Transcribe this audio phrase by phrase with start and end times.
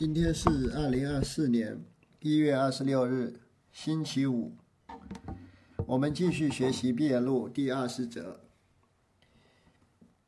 [0.00, 1.84] 今天是二零二四年
[2.20, 3.38] 一月二十六日，
[3.70, 4.52] 星期五。
[5.84, 8.40] 我们继续学习《毕业录》第二十则。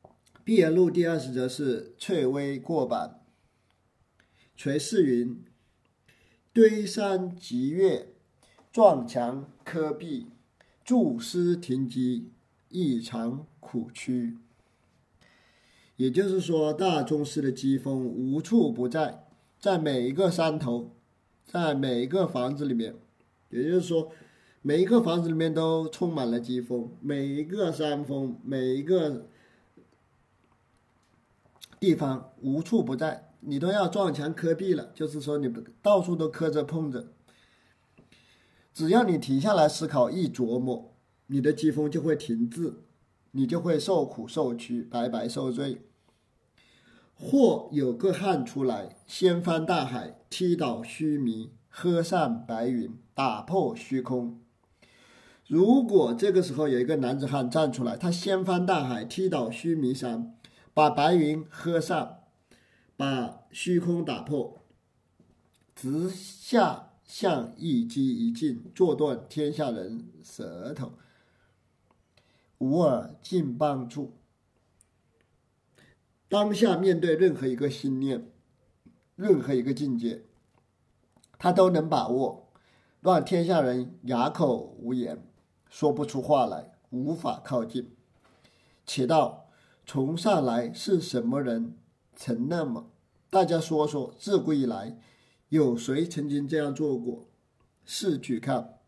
[0.45, 3.23] 《毕业录》第二十则是翠微过板，
[4.55, 5.43] 垂世云：
[6.53, 8.09] 堆山积月，
[8.71, 10.27] 撞墙磕壁，
[10.85, 12.31] 筑师停机，
[12.69, 14.37] 异常苦屈。
[15.97, 19.22] 也就是说，大宗师的机锋无处不在。
[19.63, 20.91] 在每一个山头，
[21.47, 22.97] 在每一个房子里面，
[23.49, 24.11] 也就是说，
[24.61, 29.29] 每一个房子里面都充满了疾风，每一个山峰，每一个
[31.79, 34.91] 地方无处不在，你都要撞墙磕壁了。
[34.97, 35.49] 就是说，你
[35.81, 37.13] 到处都磕着碰着，
[38.75, 40.93] 只要你停下来思考一琢磨，
[41.29, 42.83] 你的疾风就会停滞，
[43.31, 45.83] 你就会受苦受屈，白白受罪。
[47.15, 54.41] 或有个汉出来，掀翻大海，踢倒须弥，喝散白云，打破虚空。
[55.47, 60.35] 如果这个时候有一个男子汉站出来，他掀翻大海，踢倒须弥山，
[60.73, 62.21] 把白云喝散，
[62.97, 64.65] 把虚空打破，
[65.75, 70.93] 直下向一击一尽，坐断天下人舌头，
[72.59, 74.15] 无尔尽帮助。
[76.33, 78.27] 当下面对任何一个心念，
[79.17, 80.23] 任何一个境界，
[81.39, 82.49] 他都能把握，
[83.03, 85.23] 让天下人哑口无言，
[85.69, 87.95] 说不出话来，无法靠近。
[88.87, 89.51] 且道
[89.85, 91.77] 从上来是什么人
[92.17, 92.91] 曾那么？
[93.29, 94.99] 大家说说，自古以来
[95.51, 97.29] 有谁曾经这样做过？
[97.85, 98.79] 试举看，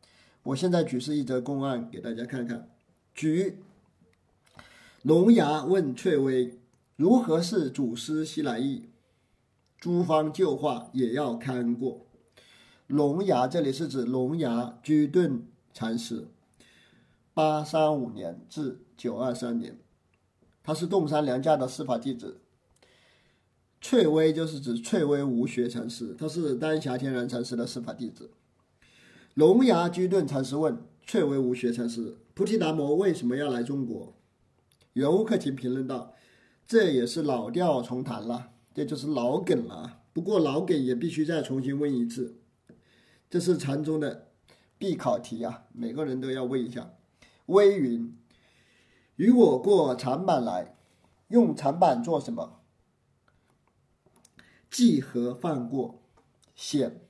[0.45, 2.71] 我现在举示一则公案给大家看看。
[3.15, 3.59] 举
[5.03, 6.59] 龙牙问翠微。
[6.97, 8.89] 如何是祖师西来意？
[9.81, 12.07] 诸方旧话也要看过。
[12.87, 16.29] 龙牙这里是指龙牙居顿禅师，
[17.33, 19.81] 八三五年至九二三年，
[20.63, 22.41] 他是洞山良家的司法弟子。
[23.81, 28.31] 翠微就是指翠微无学禅师，他是丹霞天然禅师的司法弟子。
[29.35, 34.15] 龙牙居顿禅师问翠微无学禅师：“菩提达摩为什么要来中国？”
[34.95, 36.15] 圆悟克勤评论道。
[36.67, 40.01] 这也是老调重弹了，这就是老梗了。
[40.13, 42.39] 不过老梗也必须再重新问一次，
[43.29, 44.29] 这是禅宗的
[44.79, 46.95] 必考题啊，每个人都要问一下。
[47.47, 48.17] 微云，
[49.17, 50.77] 与我过长板来，
[51.29, 52.61] 用长板做什么？
[54.71, 56.01] 既何放过？
[56.55, 57.01] 显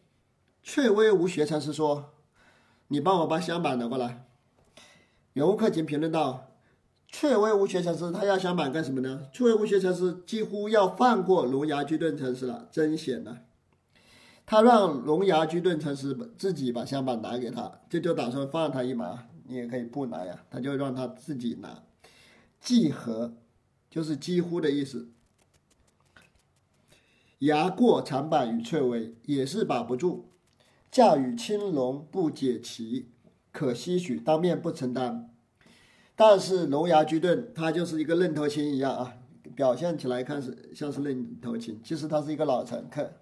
[0.62, 2.14] 翠微无学禅师说
[2.88, 4.26] ：“你帮我把香板拿过来。”
[5.34, 6.53] 圆悟克勤评论道。
[7.16, 9.28] 翠微无学禅师，他要想板干什么呢？
[9.32, 13.38] 翠微无学禅师几乎要放过龙牙居顿禅师了，真险呐！
[14.44, 20.42] 他让龙牙居顿禅师自己把香板拿给他，这就打算放他一马，你也可以不拿呀。
[20.50, 21.84] 他就让他自己拿，
[22.60, 23.34] 几何
[23.88, 25.08] 就是几乎的意思。
[27.38, 30.30] 牙过长板与翠微也是把不住，
[30.90, 33.10] 驾驭青龙不解其，
[33.52, 35.30] 可惜许当面不承担。
[36.16, 39.14] 但是龙牙巨盾他就是一个愣头青一样啊，
[39.56, 43.12] 表现起来看是像是愣头青，其实他是一个老乘客。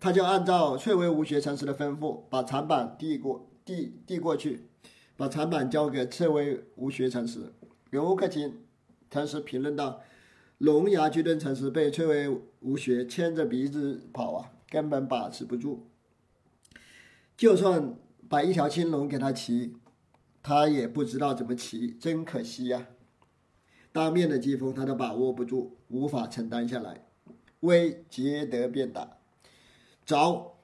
[0.00, 4.66] 他就按照翠微无学禅师的吩咐，把长板递过递递过去，
[5.16, 7.52] 把长板交给翠微无学禅师。
[7.90, 8.60] 圆悟克勤
[9.08, 10.00] 禅师评论道
[10.58, 15.86] ：“龙牙巨盾禅师被翠微无学牵着鼻子跑啊，根本把持不住。
[17.36, 17.94] 就算
[18.28, 19.76] 把一条青龙给他骑。”
[20.42, 22.86] 他也不知道怎么骑，真可惜呀！
[23.92, 27.06] 当面的疾风他都把握不住，无法承担下来。
[27.60, 29.18] 威接得便打，
[30.06, 30.56] 着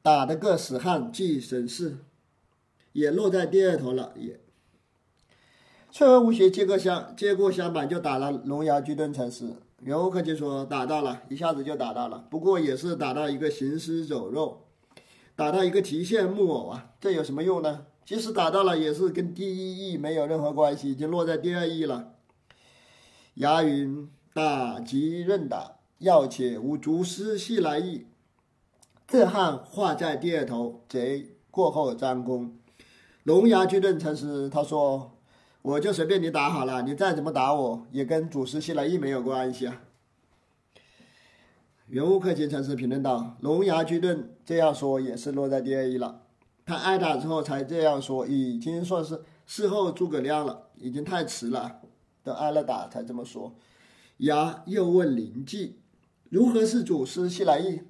[0.00, 1.98] 打的个死汉既省事，
[2.92, 4.12] 也落在第二头了。
[4.16, 4.38] 也，
[5.90, 9.54] 翠微无学接过香，接过香板就打了龙牙居顿禅师。
[9.80, 14.66] 圆悟克就说打到了，一下子就打到了，不过也是打到一个行尸走肉，
[15.34, 17.86] 打到一个提线木偶啊，这有什么用呢？
[18.06, 22.14] 即使打到了，也是跟第一役没有任何关系，已经落在第二役了。
[23.34, 28.06] 牙云打即任打，要且无足师系来意。
[29.08, 32.56] 这汉画在第二头，贼过后张弓。
[33.24, 35.18] 龙牙巨盾禅师他说
[35.62, 39.82] ：“我就随便你打好了，你再怎么打我，也跟祖师系来意没有关系啊。”
[41.88, 46.22] 圆悟克勤禅师评论道：“龙牙巨盾这样说，也是落在第二役了。”
[46.66, 51.80] 他挨打之后才这样说，已经算是事后诸葛亮了，已经太迟了，
[52.24, 53.54] 都挨了打才这么说。
[54.18, 55.78] 牙又问灵济，
[56.28, 57.82] 如何是祖师西来意？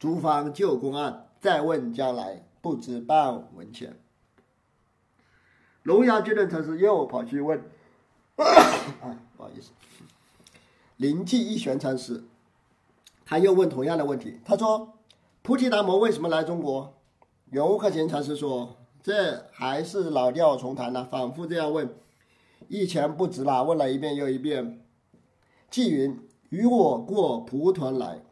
[0.00, 3.96] 诸方旧公案，再问将来，不知半文钱。
[5.84, 7.56] 龙牙居顿禅师又跑去问，
[8.36, 9.70] 啊，不好意思，
[10.96, 12.24] 灵济一玄禅师，
[13.24, 14.40] 他又问同样的问题。
[14.44, 14.98] 他说
[15.42, 16.94] ：“菩提达摩为什么来中国？”
[17.50, 21.92] 圆悟克勤禅师说：“这还是老调重弹呢，反复这样问，
[22.68, 23.64] 一钱不值了。
[23.64, 24.84] 问了一遍又一遍。”
[25.68, 26.16] 纪云
[26.50, 28.22] ：“与我过蒲团来，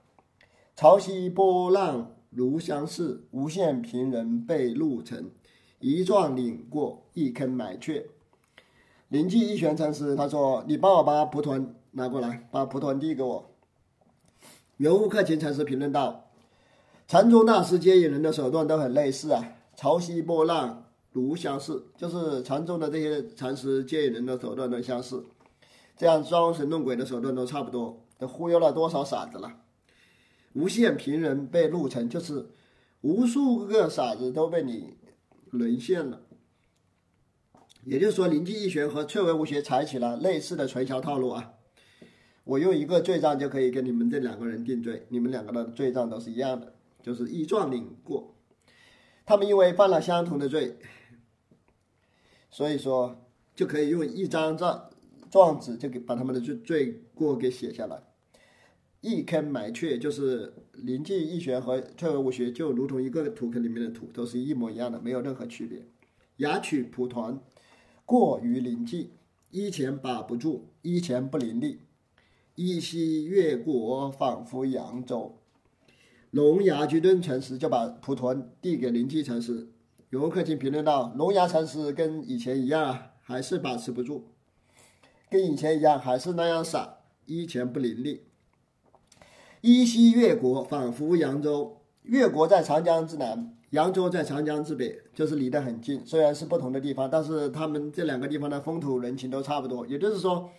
[0.77, 5.33] 潮汐波浪如相似，无限平人被路沉。”
[5.81, 8.07] 一撞领过，一坑埋却。
[9.09, 13.51] 灵济一玄禅师他说：“你帮我把蒲团拿过来，把蒲团递给我。”
[14.79, 16.28] 圆悟克勤禅师评论道
[17.09, 19.43] ：“禅宗大师接引人的手段都很类似啊，
[19.75, 25.25] 潮汐波浪如相似，就是禅宗的这些禅师接引人的手段都相似，
[25.97, 29.51] 这样装神弄鬼的手段都差不多，都忽悠了多少傻子了？
[30.53, 32.51] 无限平人被路成，就是
[33.01, 34.99] 无数个傻子都被你。”
[35.51, 36.21] 沦陷了，
[37.85, 41.55] 也就是说，灵济一玄和翠微无学采取了类似的传销套路啊！
[42.45, 48.35] 我用一个罪状就可以跟你们这两个人定罪，你们两个的罪状都是一样的，就是一状领过。
[49.25, 50.79] 他们因为犯了相同的罪，
[52.51, 54.91] 所以说就可以用一张状
[55.31, 58.03] 状纸就给把他们的罪罪过给写下来。
[59.01, 65.87] 一坑埋却，就是灵济一学和退而无学，就如同一个土坑里面的土，都是一模一样的，没有任何区别。
[66.39, 67.41] 雅取蒲团，
[68.05, 69.13] 过于灵济，
[69.51, 71.79] 一钱把不住，一钱不伶俐，
[72.57, 75.38] 一夕越过，仿佛扬州。
[76.31, 79.69] 龙牙居顿禅师就把蒲团递给灵济禅师。
[80.11, 84.25] 游客卿评论道：“龙牙禅师跟以前一样啊，还是把持不住，
[85.31, 88.21] 跟以前一样，还是那样傻，一钱不伶俐。”
[89.63, 91.83] 依稀越国，仿佛扬州。
[92.03, 96.01] 越国在长江之南，扬州在长江之北，就是离得很近。
[96.07, 99.87] 虽然是不同的地方，但是他们这两个地方的风土人情都差不多。
[99.87, 100.51] 也就是说，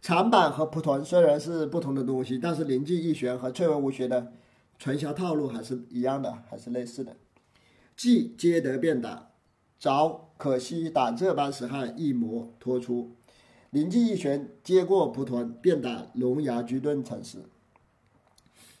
[0.00, 4.32] 长板和蒲团虽然是不同的东西，但是灵济一玄和翠微无学的
[4.78, 7.16] 传销套路还是一样的，还是类似的。
[7.96, 9.30] 既皆得便打，
[9.78, 13.16] 着可惜打这般死汉，一磨脱出。
[13.70, 17.38] 灵济一玄接过蒲团，便打龙牙居顿禅师。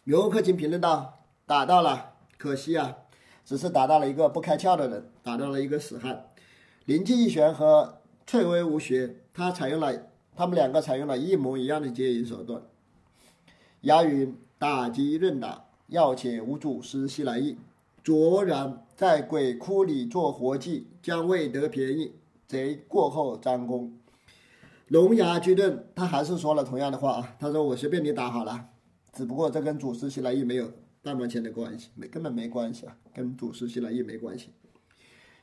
[0.04, 2.96] 游客卿评论道：“打到了，可惜啊，
[3.44, 6.30] 只是打到了一个不开窍的人，打到了一个死汉。
[6.86, 12.62] 灵济一玄和翠微无学，他采用了，他们两个采用了一模一样的接引手段。
[13.82, 17.58] 押云打击任打，要且无祖师西来意。
[18.02, 22.12] 卓然在鬼窟里做活计，将未得便宜。
[22.46, 23.92] 贼过后张弓。
[24.86, 28.70] 龙牙居顿，他还是说了同样的话啊，他说我随便你打好了。”
[29.12, 34.50] 只不过这跟祖师西来意没有半毛钱的关系，没根本没关系啊，跟祖师西来意没关系。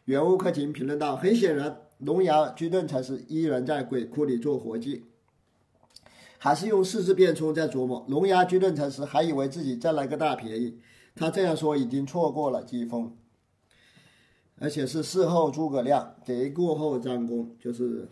[0.06, 5.04] 圆悟克勤评论道：“很显然，龙牙居顿才是依然在鬼窟里做活计，
[6.46, 8.06] 还是用四字变冲在琢磨。
[8.08, 10.78] 龙牙居顿才是还以为自己占了个大便宜，
[11.16, 13.18] 他这样说已经错过了机锋，
[14.60, 18.08] 而且是事后诸葛亮，贼过后张弓，就是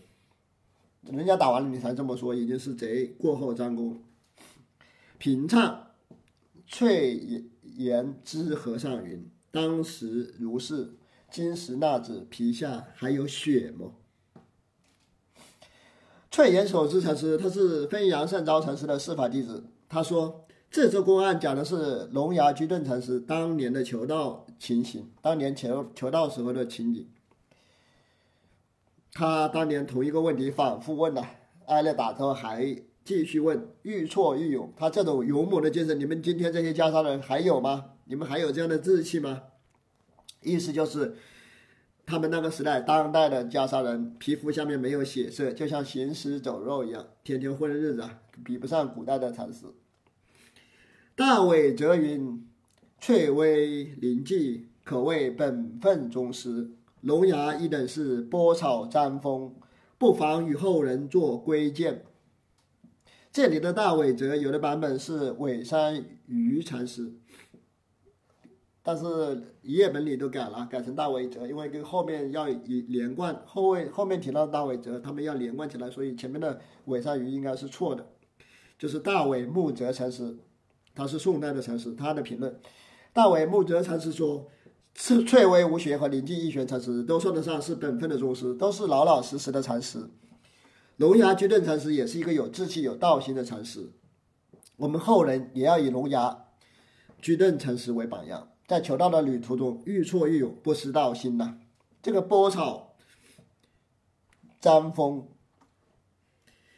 [1.04, 4.02] 人家打完了你才这么说，已经是贼过后张弓。”
[5.20, 5.92] 平唱
[6.66, 10.96] 翠岩之和尚云：“当时如是，
[11.30, 13.94] 今时那子皮下还有血么？”
[16.34, 19.64] 翠岩守之禅师，他是分阳善昭禅师的师法弟子。
[19.88, 27.08] 他说：“这则公案讲的是龙牙居顿禅师当年的求道情形，当年求求道时候的情景。
[29.12, 31.24] 他当年同一个问题反复问了，
[31.68, 32.76] 挨了打之后还。”
[33.06, 34.74] 继续问，愈挫愈勇。
[34.78, 37.92] 他这种勇猛的精神，你们今天这些袈裟人还有吗？
[38.06, 39.44] 你们还有这样的志气吗？
[40.42, 41.16] 意思就是，
[42.06, 48.04] 他们那个时代，当代的袈裟人皮肤下面没有血色，就像行尸走肉一样，天天混日子，
[48.44, 49.66] 比不上古代的禅师。
[51.16, 52.46] 大伟则云
[53.00, 56.72] ：“翠微灵济，可谓本分宗师。
[57.02, 59.56] 龙牙一等是波草沾风，
[59.98, 62.04] 不妨与后人做归鉴。”
[63.32, 67.14] 这里的大伟则有的版本是尾山鱼禅师，
[68.86, 69.06] 但是
[69.62, 78.06] 一页本里都改了，改成大伟则，因为跟后面要以连贯，后位后面提到大伟则，他们要连贯起来，所以前面的尾山余应该是错的，
[78.78, 80.38] 就是大伟木泽禅师，
[80.94, 82.60] 他是宋代的禅师，他的评论，
[83.14, 84.50] 大伟木泽禅师说，
[84.94, 90.10] 翠翠微无学和灵济一玄禅师都算得上是本分的宗师，都是老老实实的禅师。
[90.98, 93.92] 龙牙居顿禅师也是一个有志气、有道心的禅师。
[94.76, 96.46] 我们后人也要以龙牙
[97.22, 101.58] 居顿禅师为榜样，在求道的旅途中愈挫愈勇，不失道心呐。
[102.02, 102.96] 这个拨草
[104.60, 105.28] 沾风，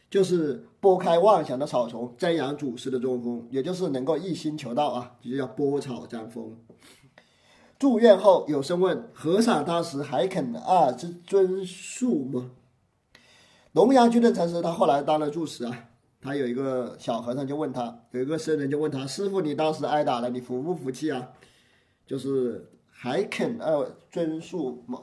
[0.10, 6.58] 就是拨开妄想的草丛，瞻仰祖师的中锋，也就是能够一心求道啊，就叫拨草沾风。
[7.78, 12.52] 住院后，有生问和尚当时还肯二之尊述吗？
[13.74, 15.90] 龙阳居顿禅师他后来当了住持啊，
[16.22, 21.34] 他有一个小和尚就问他，有一个僧人就问他：“师傅，你当时挨打了，你服不服气啊？
[22.06, 25.02] 就是还肯二尊述吗？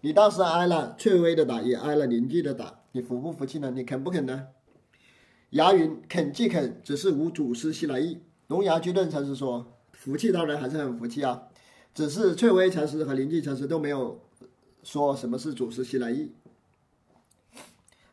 [0.00, 3.70] 你当时挨了翠微的打，也挨了灵济的打，你服不服气呢？
[3.70, 4.48] 你肯不肯呢？”
[5.50, 11.48] 牙云：“肯即肯，只是无祖师西来意。”龙牙居顿禅师说：“服气当然还是很服气啊。”
[11.94, 14.18] 只是翠微禅师和灵济禅师都没有
[14.82, 16.32] 说什么是祖师西来意。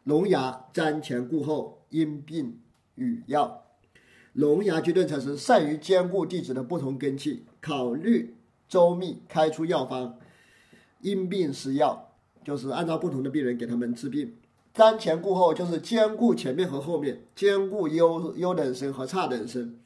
[0.03, 2.59] 龙牙瞻前顾后，因病
[2.95, 3.63] 与药。
[4.39, 8.37] 龙牙居顿禅师善于兼顾弟子的不同根气，考虑
[8.69, 10.17] 周密，开出药方，
[11.01, 12.13] 因病施药，
[12.45, 14.37] 就是按照不同的病人给他们治病。
[14.73, 19.77] 瞻前顾后就是兼顾前面和后面，兼顾优优等生和差等生，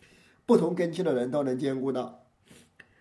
[0.45, 2.19] 不同根气的人都能兼顾到。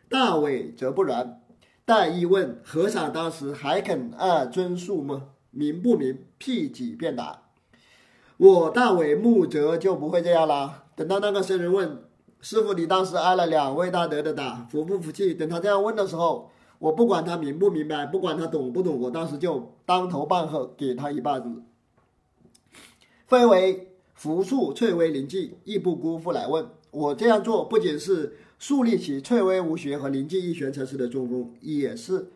[0.08, 1.42] 大伟则不然。
[1.84, 5.28] 大一问和尚：“当时还肯二尊述吗？
[5.50, 7.42] 明不明？”辟己便答
[8.38, 12.04] ：“我大伟木则就不会这样啦。”等到那个僧人问
[12.40, 21.62] 师傅：“你当时挨了两位大德的打，服不服气？”等他这样问的时候，我不管他明不明白，不管他懂不懂，我当时就当头棒喝，给他一棒子。
[23.26, 26.66] 非为福处翠微灵济，亦不辜负来问。
[26.90, 28.36] 我这样做不仅是。
[28.62, 32.30] 树立起翠微无学和灵济一玄禅师的中锋，也是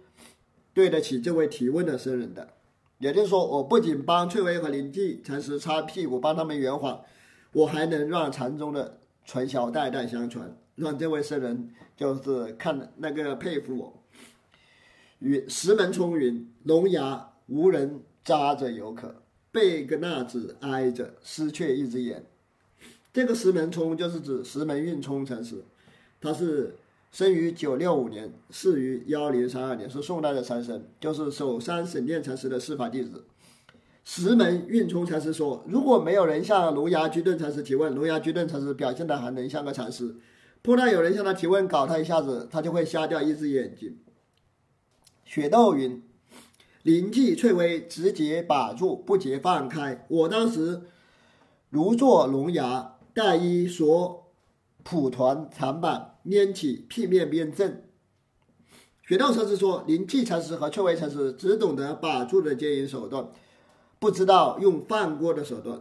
[0.75, 2.49] 对得起这位提问的僧人的。
[2.99, 7.01] 也就是说，我不仅帮翠微和灵济禅师擦屁股，帮他们圆谎，
[7.53, 14.03] 我还能让禅宗的传销代代相传，让这位僧人就是看那个佩服我。
[15.21, 22.25] 云石门冲云，龙牙无人扎着犹可，贝格纳子挨着失却一只眼。
[23.13, 25.65] 这个石门冲就是指石门运冲禅师。
[26.21, 26.75] 他是
[27.11, 33.25] 生于九六五年，逝于幺零三二年，是宋代的禅僧，就是首山省殿禅师的师法弟子。
[34.07, 40.15] 石门运冲禅师说：“如果没有人向龙牙居顿禅师提问，龙牙居顿禅师表现的还能像个禅师；
[40.63, 43.99] 碰到有人向他提问，搞他一下子，他就会瞎掉一只眼睛。”
[45.27, 46.01] 雪窦云
[46.85, 50.07] ：“灵济翠微，直接把住，不结放开。
[50.09, 50.83] 我当时
[51.69, 54.23] 如坐龙牙，带衣所。”
[54.85, 57.83] 蒲团长板拈起片面边正。
[59.03, 63.29] 雪道禅师说：“灵济禅师和翠微禅师只懂得把住的接引手段，
[63.99, 65.81] 不知道用放过的手段。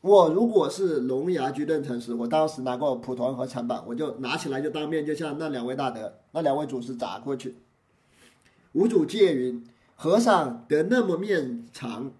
[0.00, 7.56] 我如果是龙牙居顿禅师，我当时拿过蒲团和长板，我就拿起来就当面就向那两位大德、那两位祖师砸过去。”
[8.72, 12.12] 五祖戒云：“和尚得那么面长。”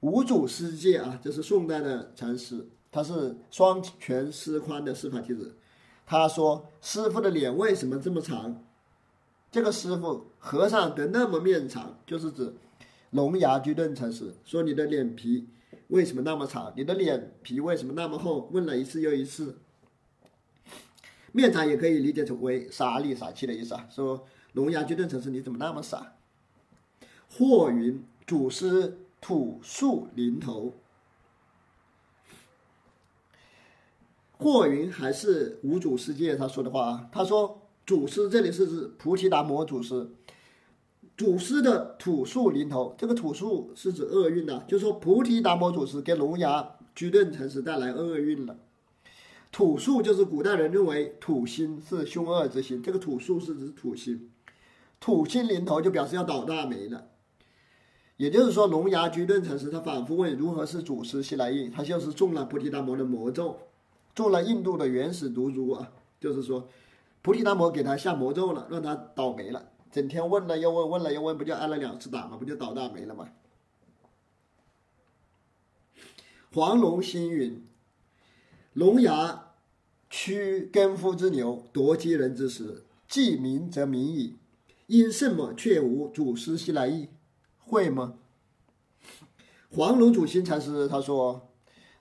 [0.00, 2.68] 五祖师戒啊，这是宋代的禅师。
[2.92, 5.54] 他是双拳师宽的师法弟子，
[6.06, 8.62] 他说：“师傅的脸为什么这么长？”
[9.50, 12.54] 这个师傅和尚得那么面长，就是指
[13.10, 15.48] 龙牙居顿禅师说：“你的脸皮
[15.88, 16.72] 为什么那么长？
[16.76, 19.58] 你的脸皮为什么那么厚？”问了一次又一次。
[21.32, 23.86] 面长也可以理解成为傻里傻气的意思啊。
[23.90, 26.14] 说龙牙居顿禅师你怎么那么傻？
[27.28, 30.74] 霍云祖师土树临头。
[34.38, 40.10] 霍云还是五祖师界他说的话啊，他说祖师这里是指菩提达摩祖师，
[41.16, 48.58] 祖师的土树临头，这个土树是指厄运的，就说菩提达摩祖师给龙牙居顿禅师带来厄运了。
[49.50, 54.30] 土树就是古代人认为土星是凶恶之星，这个土树是指土星，
[55.00, 57.06] 土星临头就表示要倒大霉了。
[58.18, 63.58] 也就是说，龙牙居顿禅师他反复问如何是祖师西来意，他就是中了菩提达摩的魔咒。
[64.14, 66.68] 中了印度的原始毒株啊，就是说，
[67.22, 72.36] 菩提达摩给他下魔咒了，让他倒霉了，整天问了又问，问了又问，不就挨了两次打吗？
[72.36, 73.28] 不就倒大霉了吗？
[76.52, 77.66] 黄龙星云，
[78.72, 79.52] 龙牙
[80.08, 84.36] 驱根夫之牛，夺鸡人之食，既明则明矣。
[84.86, 87.08] 因什么却无祖师西来意？
[87.58, 88.14] 会吗？
[89.70, 91.50] 黄龙祖心禅师他说，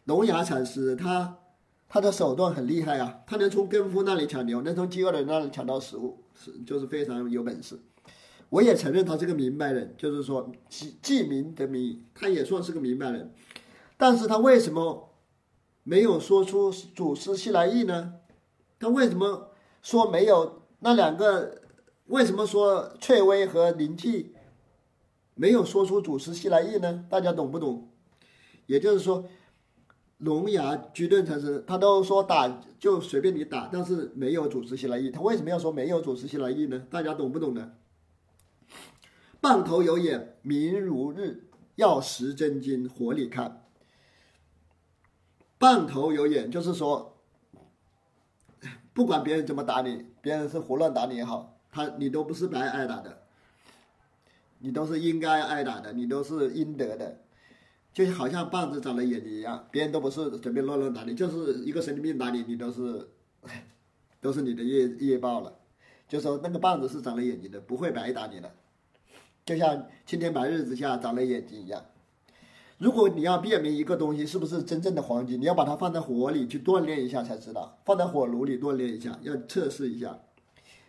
[0.04, 1.39] 龙牙禅师他。
[1.88, 7.80] 他的手段很厉害啊，他能从耕夫那里抢牛，能从饥饿的人那里抢到食物，是就是非常有本事。
[8.50, 13.34] 我也承认他是个明白人，就是说既既明得明，他也算是个明白人。
[13.98, 15.10] 但是他为什么
[15.84, 18.15] 没有说出祖师西来意呢？
[18.80, 19.51] 他为什么
[19.82, 21.62] 说没有那两个？
[22.08, 24.36] 为什么说翠微和灵气
[25.34, 27.04] 没有说出祖师西来意呢？
[27.10, 27.89] 大家懂不懂？
[28.68, 29.25] 也就是说，
[30.19, 35.10] 龙牙居顿禅师他都说打就随便你打，但是没有祖师西来意。
[35.10, 36.88] 他为什么要说没有祖师西来意呢？
[36.89, 37.74] 大家懂不懂呢？
[39.41, 41.43] 棒头有眼，明如日，
[41.75, 43.63] 要识真金，火里看。
[45.57, 47.17] 棒头有眼，就是说，
[48.93, 53.24] 不管别人怎么打你，别人是胡乱打你也好，他你都不是白挨打的，
[54.60, 57.19] 你都是应该挨打的，你都是应得的，
[57.95, 63.07] 就好像棒子长了眼睛一样，别人都不是随便乱乱打你，就是一个神经病打你，你都是，
[64.19, 65.57] 都是你的业业报了。
[66.09, 68.51] 就说那个棒子是长了眼睛的，不会白打你的，
[69.45, 71.85] 就像青天白日之下长了眼睛一样。
[72.79, 80.19] 如果你要辨明一个东西是不是真正的黄金，你要把它放在火里去锻炼一下才知道，放在火炉里锻炼一下，要测试一下。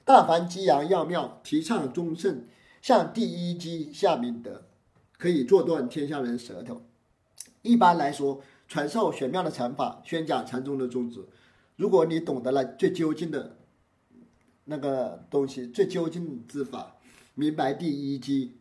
[0.05, 2.49] 大凡激扬要妙，提倡忠慎，
[2.83, 4.65] 向第一机下明德，
[5.17, 6.83] 可以做断天下人舌头。
[7.67, 11.25] 一般来说，传授玄妙的禅法，宣讲禅宗的宗旨。
[11.77, 13.57] 如果你懂得了最究竟的
[14.65, 16.97] 那个东西，最究竟之法，
[17.35, 18.57] 明白第一机，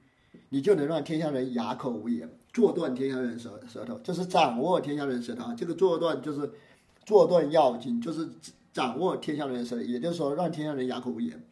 [0.50, 2.30] 你就能让天下人哑口无言。
[2.52, 5.54] 坐断天下人舌舌头，这是掌握天下人舌头！
[5.56, 6.50] 这个做断就是
[7.06, 8.30] 做断要紧，就是
[8.72, 11.44] 掌握天下人舌，也就是说让天下人哑口无言。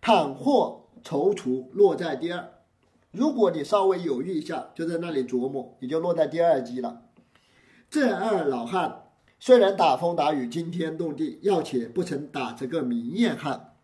[0.00, 2.48] 倘或踌躇，落在第二。
[3.12, 7.02] 如果你稍微犹豫一下，就在那里琢磨，你就落在第二级了。
[7.90, 9.02] 这二老汉
[9.38, 13.74] 虽然打风打雨惊天动地，要且不曾打这个明艳汉。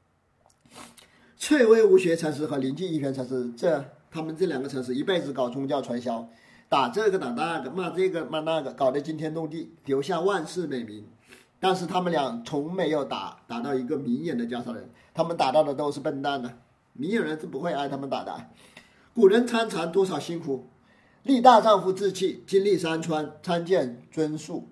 [1.36, 6.28] 翠微无学禅师和灵济一玄禅师，这他们这两个禅师一辈子搞宗教传销。
[6.70, 11.04] 打这个打那个，骂这个骂那个，搞得惊天动地，留下万世美名。
[11.60, 16.52] 但是他们俩从没有打打到一个明眼的家少人，他们打到的都是笨蛋呢。
[16.92, 18.32] 明眼人是不会挨他们打的。
[19.18, 20.68] 古人参禅多少辛苦，
[21.24, 24.68] 立大丈夫志气，经历山川，参见尊述。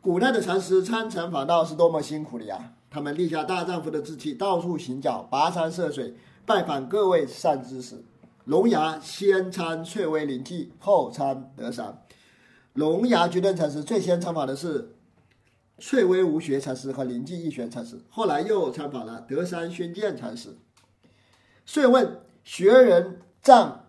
[0.00, 2.72] 古代的禅师参禅访道是多么辛苦的呀！
[2.88, 6.14] 他们立下大丈夫的志气，到处行脚，跋山涉水，
[6.46, 8.02] 拜访各位善知识。
[8.46, 12.02] 龙牙先参翠微灵气，后参德山。
[12.72, 14.96] 龙牙居顿禅师最先参访的是
[15.76, 20.56] 翠微无学禅师和灵济一玄禅师，后来又参访了德山宣鉴禅师。
[21.66, 23.79] 遂问学人藏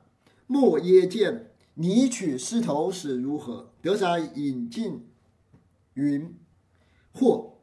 [0.52, 3.72] 莫耶见，你取狮头是如何？
[3.82, 5.08] 德山引进
[5.94, 6.38] 云：
[7.14, 7.54] 或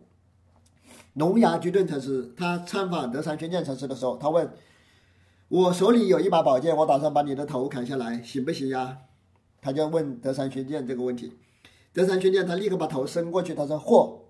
[1.12, 4.50] 龙牙居顿禅师他参访德山宣鉴禅师的时候，他问。
[5.48, 8.96] 我手里有一把宝剑，我打算把你的头砍下来，行不行呀？
[9.60, 11.34] 他就问德山宣鉴这个问题。
[11.92, 14.20] 德山宣鉴他立刻把头伸过去，他说：“嚯！”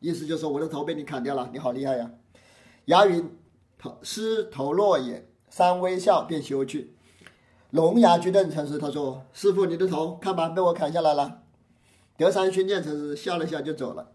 [0.00, 2.10] 意思就是我的头被你砍掉了，你好厉害呀！
[2.86, 3.30] 牙云
[3.78, 6.96] 头狮头落也，三微笑便休去。
[7.74, 11.40] 龙牙居顿禅师他说：“师傅，你的头看吧，被我砍下来了。”
[12.16, 14.12] 德山宣鉴禅师笑了笑就走了。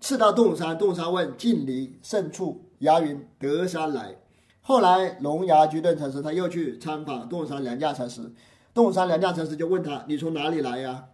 [0.00, 2.64] 次到洞山，洞山问近离胜处？
[2.78, 4.16] 牙云：“德山来。”
[4.62, 8.32] 后来，龙牙居顿禅师他又去参访洞山良价禅师，
[8.72, 11.08] 洞山良价禅师就问他：“你从哪里来呀？”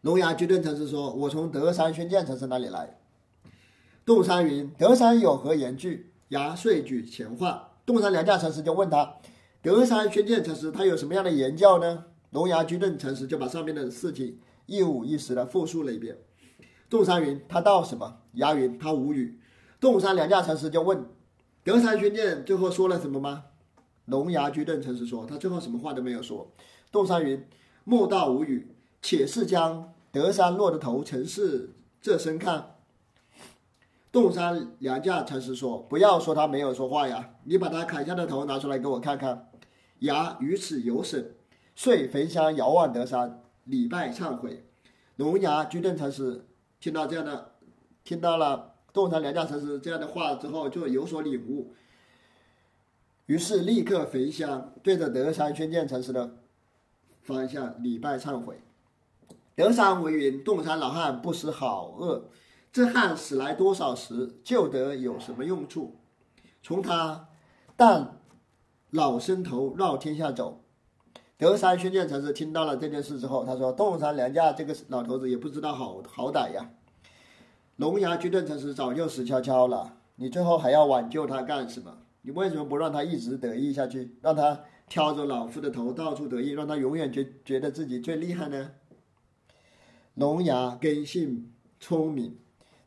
[0.00, 2.96] 龙牙居顿禅师说：“我从德山宣鉴禅师那里来。”
[4.06, 7.72] 洞山云：“德山有何言句？”牙遂举前话。
[7.84, 9.16] 洞山良价禅师就问他
[9.62, 16.18] ：“德山宣鉴禅师他有什么样的言教呢？”龙牙居顿禅师就把上面的事情一五一十的复述了一遍。
[16.88, 19.38] 洞山云：“他道什么？”牙云：“他无语。”
[19.80, 21.06] 洞山良价禅师就问。
[21.62, 23.44] 德山宣鉴最后说了什么吗？
[24.06, 26.50] 龙牙居顿禅师说，他最后什么话都没有说。
[26.90, 27.44] 洞山云
[27.84, 32.76] ：“莫道无语，且是将德山落的头呈是这身看。”
[34.10, 39.49] 洞山良价禅师说：“不要说他没有说话呀，你把他砍下的头拿出来给我看看。”
[40.00, 41.32] 牙于此有损，
[41.74, 44.66] 遂焚香遥望德山，礼拜忏悔。
[45.16, 46.44] 龙牙居顿禅师
[46.78, 47.52] 听到这样的，
[48.04, 48.66] 听到了。
[48.92, 51.72] 洞山良价禅师这样的话之后，就有所领悟，
[53.26, 56.38] 于是立刻焚香，对着德山宣鉴禅师的
[57.22, 58.60] 方向礼拜忏悔。
[59.54, 62.30] 德山为云：洞山老汉不识好恶，
[62.72, 66.00] 这汉死来多少时，救得有什么用处？
[66.60, 67.28] 从他
[67.76, 68.19] 但
[68.90, 70.60] 老生头绕天下走。
[71.36, 76.70] 德山宣鉴禅师听到了这件事之后，他说：“洞山良价这个老头子也不知道好好歹呀。”
[77.76, 81.96] 龙牙居顿禅师早就死翘翘了，你最后还要挽救他干什么？
[82.22, 88.72] 你为什么不让他一直得意下去，让他挑着老夫的头到处得意，让他永远觉觉得自己最厉害呢？
[90.14, 92.36] 龙牙根性聪明，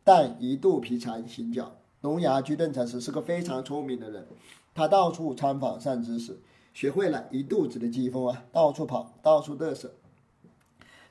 [0.03, 1.77] 但一度皮残行脚。
[2.01, 4.27] 龙牙居顿禅师是个非常聪明的人，
[4.75, 6.39] 他到处参访善知识，
[6.73, 9.93] 学会了一肚子的机锋啊，到处跑，到处嘚瑟。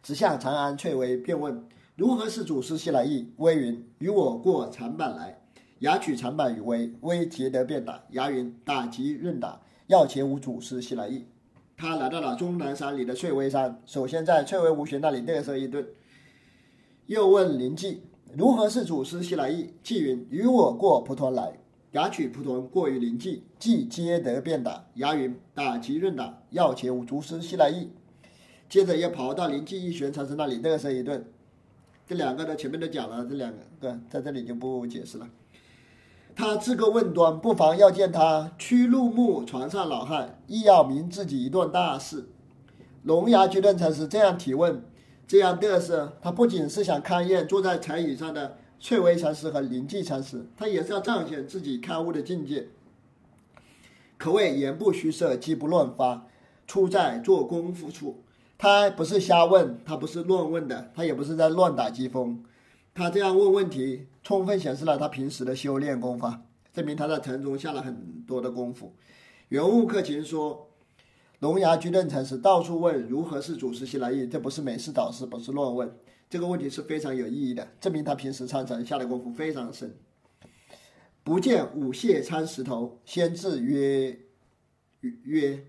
[0.02, 3.32] 直向长安翠微，便问如何是祖师西来意。
[3.36, 5.38] 微云：与我过长板来。
[5.78, 8.02] 牙取长板与微，微结得便打。
[8.10, 11.24] 牙云：打即任打，要且无祖师西来意。
[11.76, 15.86] 他来到了终南山里的翠微山，首先在翠微无学那里嘚瑟一顿，
[17.06, 18.02] 又问灵济。
[18.34, 19.72] 如何是祖师西来意？
[19.84, 21.61] 纪云：与我过蒲团来。
[21.92, 24.86] 牙取蒲团过于灵济，即皆得便打。
[24.94, 27.90] 牙云：打即润打，要且无足师西来意。
[28.68, 31.24] 接着又跑到灵济一玄禅师那里嘚瑟一顿。
[32.06, 35.28] 这两个呢，前面都讲了，这两个对，在这里就不解释了。
[36.34, 42.30] 他自个问端，不妨要见他屈入木床上老汉，亦要明自己一段大事。
[43.02, 44.82] 龙牙居顿禅师这样提问。
[45.26, 52.66] 这样嘚瑟，他不仅是想勘验坐在禅椅上的翠微禅师和灵济禅师，他也是要彰显自己开悟的境界。
[54.18, 56.26] 可谓言不虚设，机不乱发，
[56.66, 58.24] 出在做功夫处。
[58.58, 62.42] 他不是瞎问，他不是乱问的，他也不是在乱打机锋。
[62.92, 66.42] 他这样问问题，充分显示了他平时的修炼功法，
[66.74, 68.92] 证明他在禅中下了很多的功夫。
[69.50, 70.68] 圆悟克勤说。
[71.38, 75.92] 龙牙居顿禅师到处问如何是祖师西来意，这不是没事找事，不是乱问。
[76.32, 79.94] 这个问题是非常有意义的，证明他平时参禅下的功夫非常深。
[81.22, 84.18] 不见五谢参石头，先至曰
[85.02, 85.66] 曰：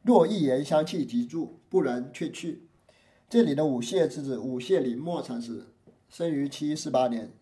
[0.00, 2.62] 若一言相弃即住，不然却去。
[3.28, 5.66] 这里的五谢是指五谢林默禅师，
[6.08, 7.34] 生于七四八年，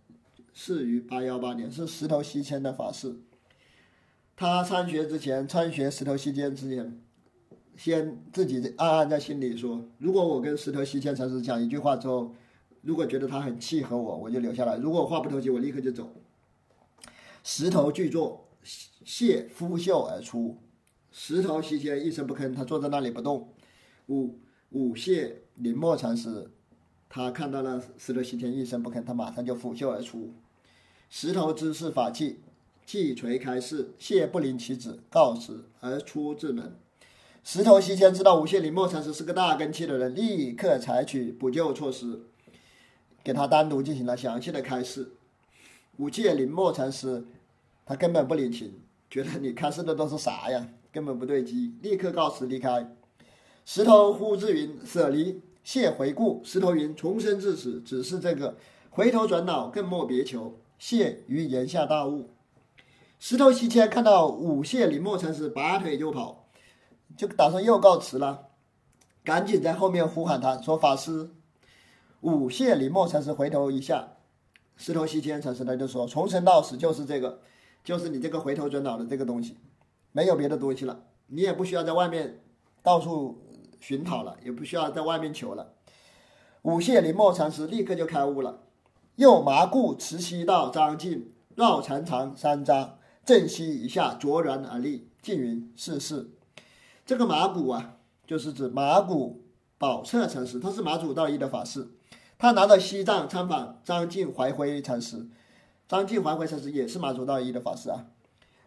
[0.52, 3.14] 逝于八幺八年，是石头西迁的法师。
[4.34, 7.00] 他参学之前，参学石头西迁之前。
[7.76, 12.34] 先自己暗暗在心里说：如果我跟石头西迁禅师讲一句话之后，
[12.84, 16.14] 如果觉得他很契合我，我就留下来；如果话不投机，我立刻就走。
[17.42, 18.46] 石头巨作，
[19.04, 20.58] 谢拂袖而出。
[21.10, 23.48] 石头西天一声不吭，他坐在那里不动。
[24.08, 24.38] 五
[24.70, 26.50] 五谢林默禅师，
[27.08, 30.32] 他看到了石头西天一声不吭，他马上就拂袖而出。
[31.08, 32.40] 石头知是法器，
[32.84, 36.76] 即垂开示，谢不领其旨，告辞而出至门。
[37.44, 42.22] 石头西天知道五谢林默禅师是个大根器的人，立刻采取补救措施，
[43.24, 45.10] 给他单独进行了详细的开示。
[45.96, 47.26] 五戒林默禅师
[47.86, 48.74] 他根本不领情，
[49.10, 52.94] 觉得你开示的都是啥呀，根本不对机，立刻告辞离开。
[53.64, 58.58] 石头呼之云：“舍离。”谢回顾，石头云：“重生至此，只是这个，
[58.90, 62.28] 回头转脑，更莫别求。”谢于言下大悟。
[63.18, 66.44] 石头西迁看到五谢林默禅师，拔腿就跑。
[67.16, 68.48] 就打算又告辞了，
[69.24, 71.30] 赶紧在后面呼喊他说：“法师，
[72.24, 74.14] 五谢林默禅师回头一下，
[74.76, 77.40] 石头西迁禅师他就说：从生到死就是这个，
[77.84, 79.58] 就是你这个回头转脑的这个东西，
[80.10, 82.40] 没有别的东西了，你也不需要在外面
[82.82, 83.44] 到处
[83.78, 85.74] 寻讨了，也不需要在外面求了。
[86.62, 88.62] 五谢林默禅师立刻就开悟了，
[89.16, 92.92] 又麻固慈溪道张静绕禅长三匝，
[93.26, 96.30] 正西一下卓然而立，静云世事。
[97.04, 99.44] 这个麻古啊，就是指麻古
[99.76, 101.86] 宝彻禅师，他是马祖道一的法师，
[102.38, 105.26] 他拿到西藏参访张晋怀辉禅师，
[105.88, 108.06] 张晋怀辉禅师也是马祖道一的法师啊。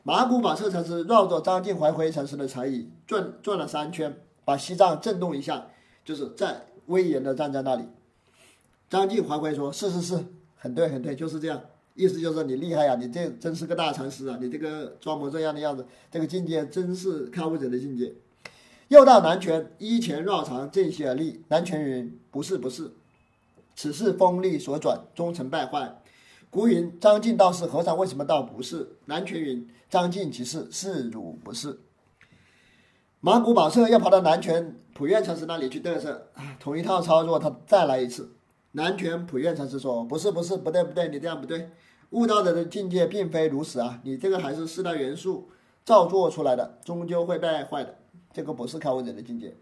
[0.03, 5.67] 马古宝彻禅师绕着张晋怀辉禅师的禅椅转转了三圈，把西藏震动一下，
[6.05, 7.83] 就是在威严的站在那里。
[8.89, 10.25] 张晋怀辉说：“是是是，
[10.55, 11.61] 很对很对，就是这样。”
[11.93, 14.37] 意思就是你厉害呀，你这真是个大禅师啊！
[14.39, 18.13] 你这个装模作样的样子，这个境界真是开悟者的境界。
[18.87, 21.43] 又到南拳，依前绕长，正西而立。
[21.49, 22.91] 南拳云：“不是，不是，
[23.77, 26.01] 此事风力所转，终成败坏。”
[26.49, 31.79] 古云：“张晋道是和尚，为什么道不是？”南拳云：“张晋即是，是汝不是。”
[33.19, 36.27] 马古宝彻要跑到南拳普愿禅师那里去嘚瑟，
[36.59, 38.33] 同一套操作，他再来一次。
[38.71, 41.69] 南拳普愿禅师说：“不是，不是，不对，不对，你这样不对。
[42.11, 45.49] 悟道者的境界并非如此啊，你这个还是四大元素
[45.83, 47.97] 造作出来的，终究会败坏的。”
[48.31, 49.55] 这个不是开悟者的境界。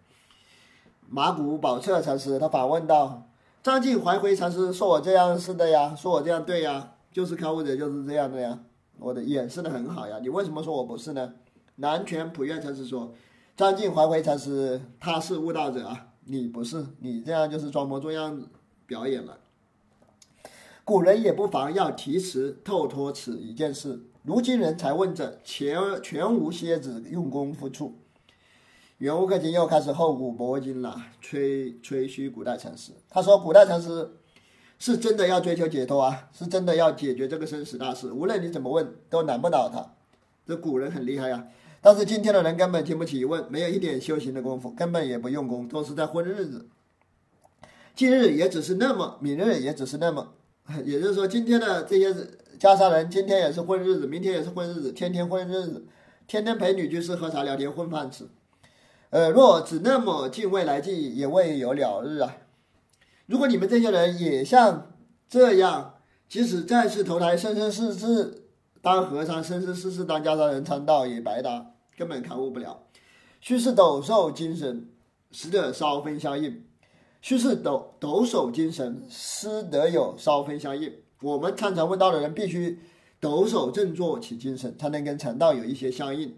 [1.07, 3.27] 马古宝彻禅师他反问道
[3.65, 8.59] ：“张晋怀回禅师说我这样是的呀，说我这样对呀，就是开悟者就是这样的呀，
[8.99, 11.33] 我的演示的很好呀，你为什么说我不是呢？”
[11.77, 13.11] 南拳普愿禅师说
[13.57, 18.39] ：“张晋怀回禅师他是悟道者啊，你不是，你这样就是装模作样
[18.85, 19.39] 表演了。
[20.83, 27.95] 古人也不妨要提词透脱此一件事，如今人才问者，全全无蝎子用功夫处。”
[28.99, 32.93] 圆悟克勤又开始厚古薄今了，吹吹嘘古代禅师。
[33.09, 34.09] 他说，古代禅师
[34.79, 39.85] 是真的要追求解脱啊，是真的要解决这个生死大事，无论你怎么问都难不倒他。
[40.45, 41.45] 这古人很厉害呀，
[41.81, 46.69] 但是今天的人根本经不起问，没有一点修行的功夫，根本也不用功，都是在混日子。
[47.93, 50.35] 今日也只是那么，明日也只是那么，
[50.85, 52.13] 也就是说，今天的这些
[52.57, 55.85] 袈裟人，今天也是混日子，明天也是混日子，天天混日子，
[56.27, 58.25] 天天陪女居士喝茶聊天混饭吃。
[59.09, 62.37] 呃，若只那么敬未来际，也未有了日啊。
[63.27, 64.91] 如果你们这些人也像
[65.29, 65.95] 这样，
[66.27, 68.43] 即使再次投胎，生生世世
[68.81, 72.83] 当和尚，生生世世当袈裟人参道，也白搭，根本开悟不了。
[73.39, 74.89] 须是斗兽精神，
[75.31, 76.63] 实得稍分相应。
[77.21, 80.93] 须是抖抖擞精神，师得有稍分相应。
[81.21, 82.79] 我们参禅问道的人必须
[83.19, 86.35] 抖擞振作起精神，才能跟禅道有一些相应。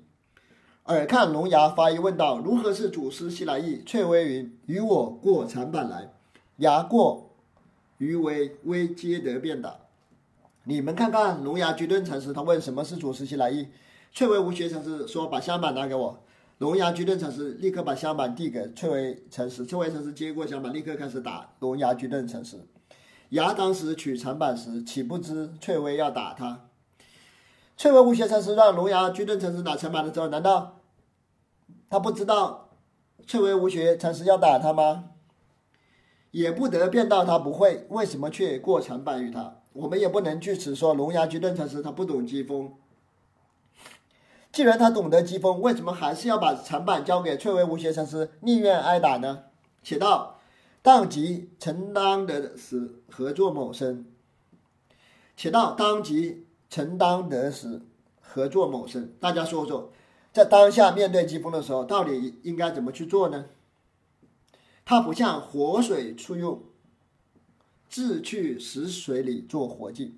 [0.87, 6.13] 耳看龙牙发一问道：“如何是祖师西来意？”翠微云：“与我过长板来。”
[6.57, 7.31] 牙过，
[7.97, 9.75] 余为微皆得便打。
[10.63, 13.67] 你们看看龙牙居顿禅师，他问什么是祖师西来意？
[14.13, 16.23] 翠微无学禅师说：“把香板拿给我。”
[16.59, 22.57] 龙牙居顿禅师立刻把香板递给翠微禅师，翠微禅师接过香板，立刻开始打龙牙居顿禅师。
[23.29, 26.61] 牙当时取长板时，岂不知翠微要打他？
[27.75, 30.76] 翠微无学禅师让龙牙居顿禅师打长板的时候，难道
[31.89, 32.69] 他不知道
[33.25, 35.11] 翠微无学禅师要打他吗？
[36.31, 39.61] 也不得辩道他不会，为什么却过长板于他？
[39.73, 42.73] 我们也不能据此说龙牙居顿禅师他不懂机锋。
[44.51, 49.43] 既然他懂得机锋，为什么还是要把长板交给翠微无学禅师，宁愿挨打呢？
[49.83, 50.39] 且道
[50.81, 54.05] 当即承担得时，合作某生。
[55.35, 57.81] 且道当即承担得时，
[58.19, 59.13] 合作某生。
[59.19, 59.91] 大家说说，
[60.37, 63.45] 在当下面对疾风的时候，到底应该怎么去做呢？
[64.85, 66.61] 它不像活水出用，
[67.89, 70.13] 自去死水里做活计。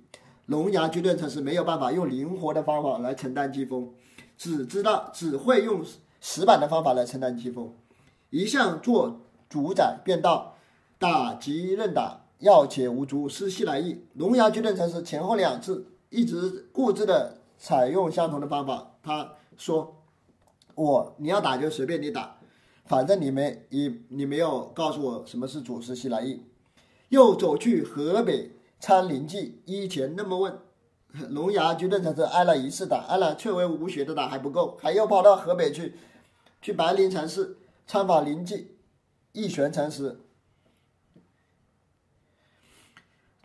[0.46, 3.94] 龙牙居顿禅师没有办法用灵活的方法来承担疾风。
[4.38, 5.86] 只知道只会用
[6.20, 7.74] 死板的方法来承担疾风，
[8.30, 10.58] 一向做主宰，便道
[10.98, 14.04] 打即任打，要且无足，失系来意。
[14.16, 18.92] 龙牙居顿禅师前后两次一直固执的采用相同的方法。
[19.02, 19.96] 他说
[20.84, 22.40] ：“我你要打就随便你打，
[22.86, 26.44] 反正你没你你没有告诉我什么是祖师西来意。”
[27.10, 30.60] 又走去河北参灵济，依前那么问。
[31.30, 35.96] 龙牙居顿禅师挨了一次打，挨了却为无学的打还不够，还又跑到河北去，
[36.62, 38.78] 去白灵禅寺参访灵济
[39.32, 40.22] 一玄禅师，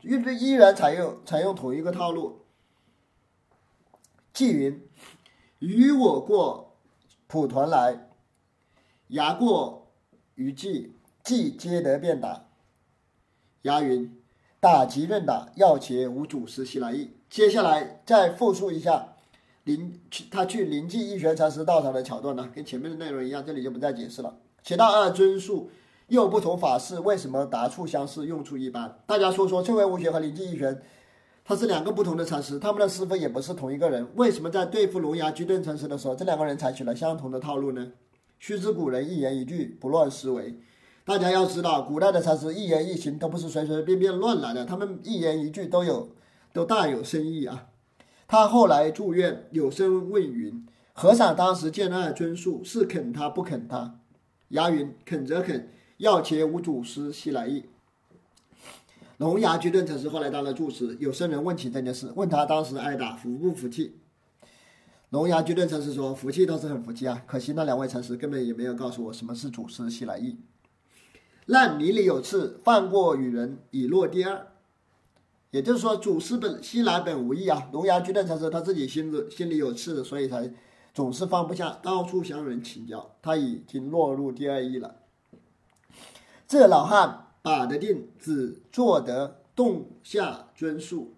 [0.03, 2.45] 依依然采用采用同一个套路。
[4.35, 4.87] 纪云
[5.61, 6.74] ：“与我过
[7.27, 8.09] 蒲团来，
[9.09, 9.93] 牙过
[10.35, 12.47] 于纪，纪皆得便打。”
[13.63, 14.21] 牙云
[14.61, 19.15] ：“打即任打，要且无主师西来意。”接下来再复述一下
[19.65, 24.37] 临去他去临济义玄禅师道场的桥段呢，跟前面的内容一样，这里就不再解释了。
[24.63, 25.71] 且道二尊述
[26.09, 28.99] 又不同法事，为什么答处相似，用处一般？
[29.07, 30.81] 大家说说，翠微无学和临济义玄，
[31.45, 37.93] 他是两个不同的禅师，他们的师傅也不是同一个人，为什么在对付龙牙居顿禅师的时候，这两个人采取了相同的套路呢？
[38.39, 40.59] 须知古人一言一句不乱思维，
[41.05, 46.09] 大家要知道，古代的禅师一言一行都不是随随便便乱来的，他们一言一句都有。
[46.55, 47.67] 都大有深意啊！
[48.29, 53.99] 他后来住院，有声问云：“和尚当时见二尊述，是肯他不肯他？”
[54.51, 57.65] 牙云：“肯则肯，要且无祖师西来意。”
[59.19, 64.01] 龙牙居顿禅师后来当了住持，有僧人问起这件事，问他当时挨打服不服气？
[65.11, 70.39] 龙牙居顿禅师说：“服气倒是很服气啊，可惜那两位禅师根本也没有告诉我什么是祖师西来意。”
[71.47, 74.49] 烂泥里有刺，放过与人，已落第二。
[75.53, 77.69] 也就是说，祖师本西来本无意啊。
[77.73, 80.53] 龙牙居顿禅师他自己心子心里有刺，所以才
[80.93, 83.15] 总是放不下，到处向人请教。
[83.23, 84.97] 他已经落入第二意了。
[86.49, 91.13] 这老汉把得定，只做得动下尊述。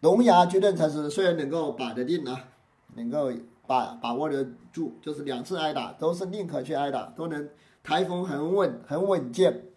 [0.00, 2.50] 龙牙居顿禅师虽然能够把得定啊，
[2.96, 3.32] 能够
[3.66, 7.48] 把把握得住，就是两次挨打都是宁可去挨打，都能
[7.82, 9.68] 台风很稳很稳健，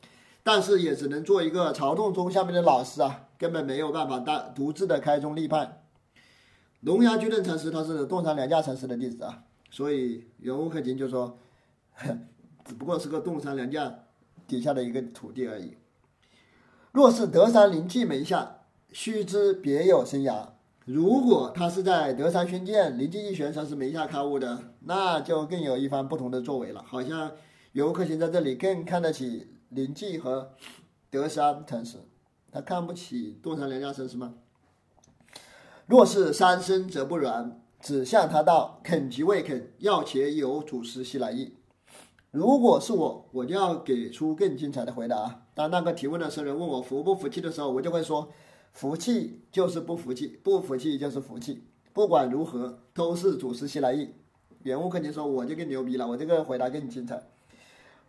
[0.43, 3.29] 但是也只能做一个朝洞中下面的老师啊。
[3.37, 5.83] 根本没有办法大独自的开宗立派。
[6.81, 11.39] 龙牙居顿禅师他是洞山良价禅师的弟子啊，所以袁悟克勤就说，
[12.65, 13.93] 只不过是个洞山良价
[14.45, 15.77] 底下的一个徒弟而已。
[16.93, 18.58] 若是德山灵济门下，
[18.91, 20.49] 须知别有生涯。
[20.86, 26.86] 如果他是在德山宣鉴灵济一玄禅师门下开悟的，那就更有一番不同的作为了。
[26.88, 27.32] 好像
[27.71, 30.51] 袁悟克经在这里更看得起灵济和
[31.10, 31.97] 德山禅师。
[32.51, 34.36] 他看不起东山良家绅士吗？
[35.88, 41.56] 若是三生则不然，只向他道：“肯即未肯，要且有祖师西来意。”
[42.29, 45.42] 如果是我，我就要给出更精彩的回答。
[45.55, 48.27] 当那个提问的僧人问我服不服气的时候，我就会说：
[48.71, 51.63] 服气就是不服气，不服气就是服气。
[51.93, 54.09] 不管如何，都是祖师西来意。
[54.63, 57.21] 原悟肯定说：“我就更牛逼了，我这个回答更精彩。”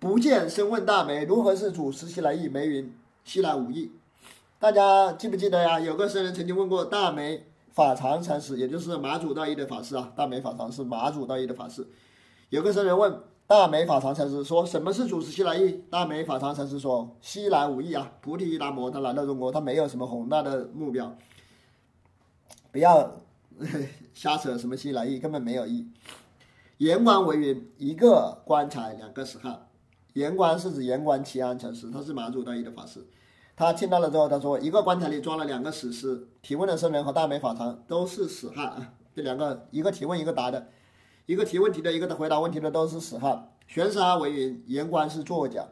[0.00, 2.48] 不见深问大梅如何是祖师西来意？
[2.48, 2.90] 梅云：
[3.24, 3.92] 西来无意。
[4.59, 5.78] 大家记不记得呀？
[5.78, 10.12] 有个僧人曾经问过大梅法常禅师，也就是马祖道一的法师啊。
[10.16, 11.87] 大梅法常是马祖道一的法师。
[12.48, 13.20] 有个僧人问。
[13.46, 21.14] 大美法常禅师说：“什么是祖师西来意？”大美法常禅师说：“西来无意啊，菩提达摩他来到中国，他没有什么宏大的目标，
[22.72, 23.20] 不要
[24.14, 25.87] 瞎扯什么西来意，根本没有意。”
[26.78, 29.66] 言官为云：“一个棺材，两个死汉。”
[30.14, 33.04] 言官是指言官齐安禅师，他是马祖道一的法师。
[33.57, 40.66] 他听到了之后，他说：“一个棺材里装了两个死尸。”提问的僧人和大美法常都是死汉啊，这两个一个提问，一个答的。
[41.27, 43.51] 一个提问题的，一个回答问题的，都是死汉。
[43.67, 45.67] 玄沙为云，言官是作家。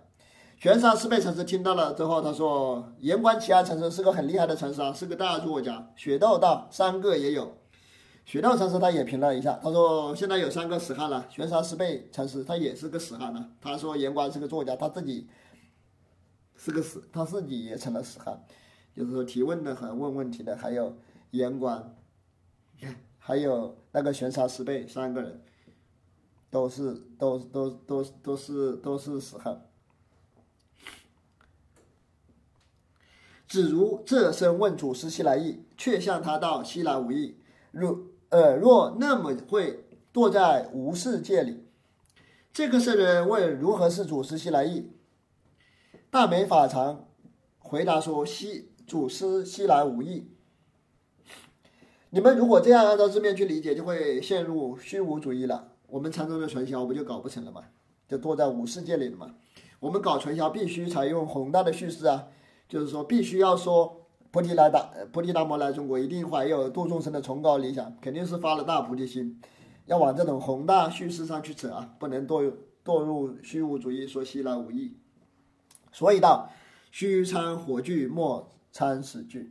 [0.58, 7.58] 玄沙师辈禅师听到了之后，他说：“言官齐安禅师是个很厉害的禅师啊，是个大作家。”雪窦道三个也有。
[8.24, 13.50] 雪窦禅师他也评了一下，他说：“现在有三个死汉了。”玄沙师辈禅师他也是个死汉呢。
[13.60, 15.28] 他说：“言官是个作家，他自己
[16.56, 18.42] 是个死，他自己也成了死汉。”
[18.96, 20.96] 就是说，提问的和问问题的，还有
[21.32, 21.94] 言官。
[23.24, 25.40] 还有那个玄沙师辈三个人，
[26.50, 29.62] 都是都都都都是都是死汉。
[33.46, 37.38] 子如这声问祖师西来意，却向他道西来无意。
[37.70, 37.96] 若
[38.30, 41.64] 呃若那么会堕在无世界里，
[42.52, 44.90] 这个圣人问如何是祖师西来意？
[46.10, 47.08] 大美法常
[47.60, 50.28] 回答说：西祖师西来无意。
[52.14, 55.72] 你们如果这样按照字面去理解，就会陷入虚无主义了。
[55.86, 57.62] 我们禅宗的传销不就搞不成了吗？
[58.06, 59.34] 就堕在无世界里了嘛。
[59.80, 62.26] 我们搞传销必须采用宏大的叙事啊，
[62.68, 69.40] 就是说必须要说菩提来达菩提达摩来中国，一定怀有度众生的崇高理想，肯定是发了大菩提心，
[69.86, 72.52] 要往这种宏大叙事上去扯啊，不能堕
[72.84, 74.98] 堕入虚无主义，说西来无意。
[75.90, 76.50] 所以道
[76.90, 79.50] 虚参火炬，莫参死炬。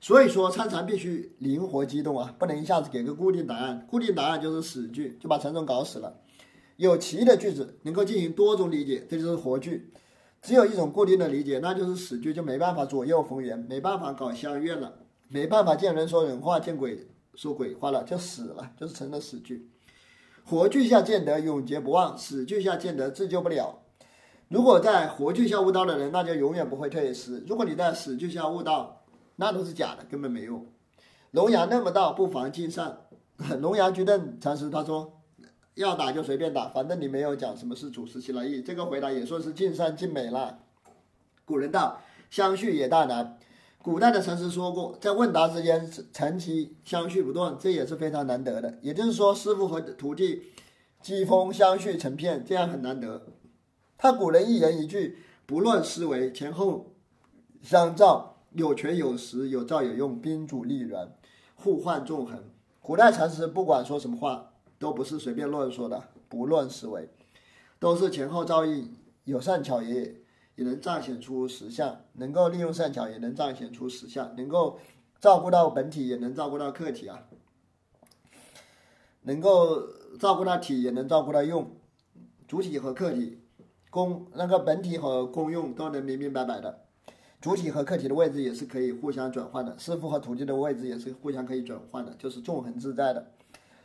[0.00, 3.86] 所以说参禅必须灵活机动啊，不能一下子给个固定答案。
[3.88, 6.18] 固定答案就是死句，就把禅宗搞死了。
[6.76, 9.92] 有奇的句子能够进行多种理解，这就是活句。
[10.40, 14.94] 只有一种固定的理解，那就是死句，就没办法左右逢源，没办法搞相怨了，
[15.28, 19.68] 没办法见人说人话，见鬼说鬼话了，就死了，就是成了死句。
[20.42, 23.82] 活句下见得永劫不忘，死句下见得自救不了。
[24.48, 27.44] 如果在活句下悟道的人，那就永远不会退失。
[27.46, 28.99] 如果你在死句下悟道，
[29.40, 30.66] 那都是假的，根本没用。
[31.30, 33.06] 龙阳那么道，不妨尽善。
[33.58, 35.22] 龙阳居顿禅师他说，
[35.76, 38.60] 要打就随便打，反正你没有讲什么是祖师其来意。
[38.60, 40.58] 这个回答也算是尽善尽美了。
[41.46, 43.38] 古人道，相续也大难。
[43.80, 48.78] 古代的禅师说过，在问答之间长期相续不断，这也是非常难得的。
[48.82, 50.42] 也就是说，师傅和徒弟
[51.00, 53.22] 机锋相续成片，这样很难得。
[53.96, 56.92] 他古人一言一句不乱思维，前后
[57.62, 58.29] 相照。
[58.52, 61.12] 有权有实，有造有用，宾主利人，
[61.54, 62.42] 互换纵横。
[62.80, 67.08] 古代禅师不管说什么话，都不是随便乱说的，不乱思维，
[67.78, 68.92] 都是前后照应，
[69.24, 70.16] 有善巧也
[70.56, 74.80] 也能彰显出实相，能够利用善巧也能彰显出实相，能够
[75.20, 77.28] 照顾到本体也能照顾到客体啊，
[79.22, 79.86] 能够
[80.18, 81.70] 照顾到体也能照顾到用，
[82.48, 83.38] 主体和客体，
[83.90, 86.86] 功那个本体和功用都能明明白白的。
[87.40, 93.30] 主体和客体的位置也是可以互相转换的，师傅和徒弟的位置也是互相可以转换的，就是纵横自在的。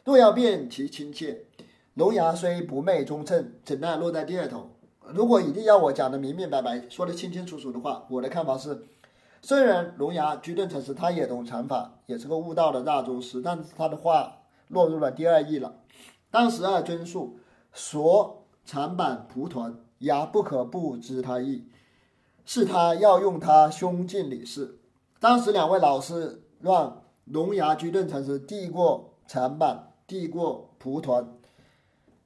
[0.03, 1.45] 若要辨其亲切，
[1.93, 4.71] 龙牙虽不昧忠称，怎奈落在第二头。
[5.13, 8.83] 如果一定要我讲的明明白白，说的清清楚楚的话，我的看法是：
[9.41, 15.75] 虽然龙牙居顿禅师他也懂禅法，也是个悟道的大宗师，但是他的话落入了第二义了。
[16.29, 17.39] 当时二尊述
[17.71, 21.63] 所禅板蒲团，牙不可不知他意。
[22.45, 24.79] 是他要用他胸襟理事。
[25.19, 31.27] 当时两位老师让龙牙居顿禅师递过禅板，递过蒲团，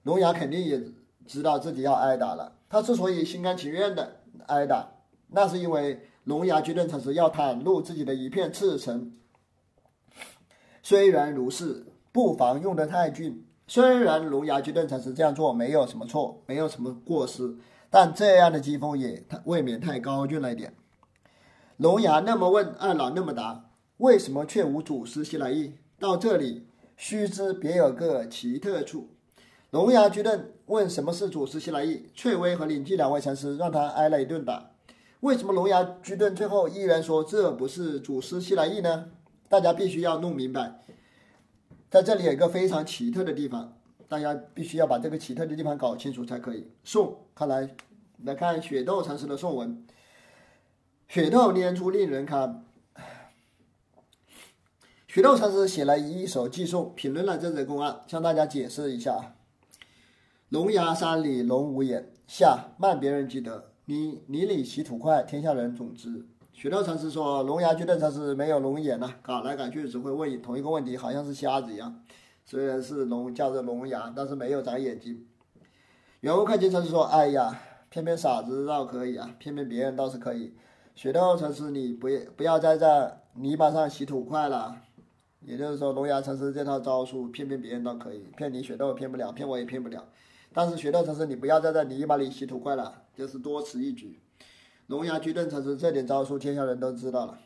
[0.04, 0.84] 龙牙肯定也
[1.26, 2.58] 知道自己要挨打了。
[2.70, 4.92] 他之所以心甘情愿的挨打，
[5.30, 9.14] 那是因为龙牙居顿禅师要袒露自己的一片赤诚。
[10.84, 13.46] 虽然如是，不妨用得太俊。
[13.68, 17.56] 虽然龙牙居顿禅师这样做没有什么错，没有什么过失。
[17.90, 20.74] 但这样的机锋也未免太高峻了一点。
[21.78, 25.74] 龙牙那么问，二老那么答，为什么却无祖师西来意？
[25.98, 29.10] 到这里，须知别有个奇特处。
[29.72, 34.72] 龙牙居顿问什么是祖师西来意，翠微和领记两位禅师让他挨了一顿打。
[35.22, 39.12] 为什么龙牙居顿最后依然说这不是祖师西来意呢？
[39.48, 40.82] 大家必须要弄明白，
[41.90, 43.79] 在这里有一个非常奇特的地方，
[44.10, 46.68] 大家必须要把这个奇特的地方搞清楚才可以。
[46.84, 47.70] 宋，看来
[48.24, 49.86] 来看雪窦禅师的宋文，
[51.08, 52.66] 雪窦念出令人堪。
[55.08, 59.36] 雪窦禅师写了一首寄送，评论了这则公案，向大家解释一下：
[60.50, 66.26] 龙牙山里龙无眼，下慢别人即得，你泥里洗土块，天下人总知。
[66.52, 72.04] 雪窦禅师说，龙牙居顿禅师没有龙眼呐，搞来搞去只会问同一个问题，好像是瞎子一样。
[72.50, 75.24] 虽然是龙，叫做龙牙，但是没有长眼睛。
[76.22, 80.56] 圆悟克勤禅师说，哎呀，偏偏傻子倒可以啊，偏偏别人倒是可以。
[80.96, 84.82] 雪窦禅师，你不要不要再在泥巴上洗土块了。
[85.42, 90.04] 也就是说，龙牙禅师这套招数骗骗别人倒可以，骗你雪豆骗不了，骗我也骗不了。
[90.52, 94.20] 但是雪豆禅师，你不要再在泥巴里洗土块了，就是多此一举。
[94.88, 97.38] 龙牙居顿禅师这点招数，天下人都知道了。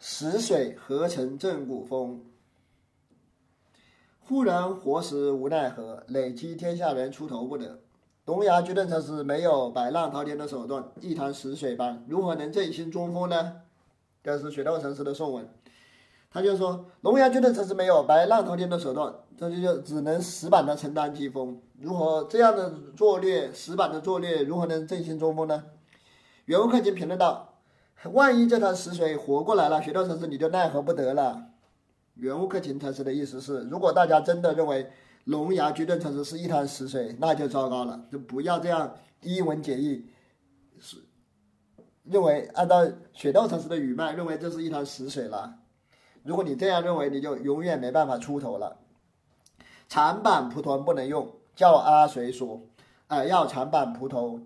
[0.00, 2.20] 死水何成正骨风？
[4.20, 7.80] 忽然活时无奈何，累积天下人出头不得。
[8.26, 13.62] 龙牙居顿禅师没有摆浪滔天的手段，一潭死水般，如何能振兴中锋呢？
[14.22, 15.48] 这是雪窦禅师的颂文，
[16.30, 21.60] 他就说：龙牙居顿禅师没有摆浪滔天的手段，这就就只能死板的承担疾风。
[21.80, 25.64] 如何这样的作劣，死板的作劣，如何能振兴中锋呢？
[26.44, 27.57] 圆悟克勤评论道：
[28.04, 31.50] 万一这潭死水活过来了，雪窦禅师你就奈何不得了。
[32.14, 34.90] 圆悟克勤禅师的意思是，如果大家真的认为
[35.24, 40.06] 龙牙居顿禅师是一潭死水，那就糟糕了，就不要这样一文解义。
[40.78, 40.98] 是。
[42.04, 45.58] 认为按照雪窦禅师的语脉，认为这是一潭死水了。
[46.22, 48.78] 如果你这样认为，你就永远没办法出头了。
[49.88, 52.62] 长板蒲团不能用，叫阿谁说？
[53.08, 54.40] 哎，要长板蒲头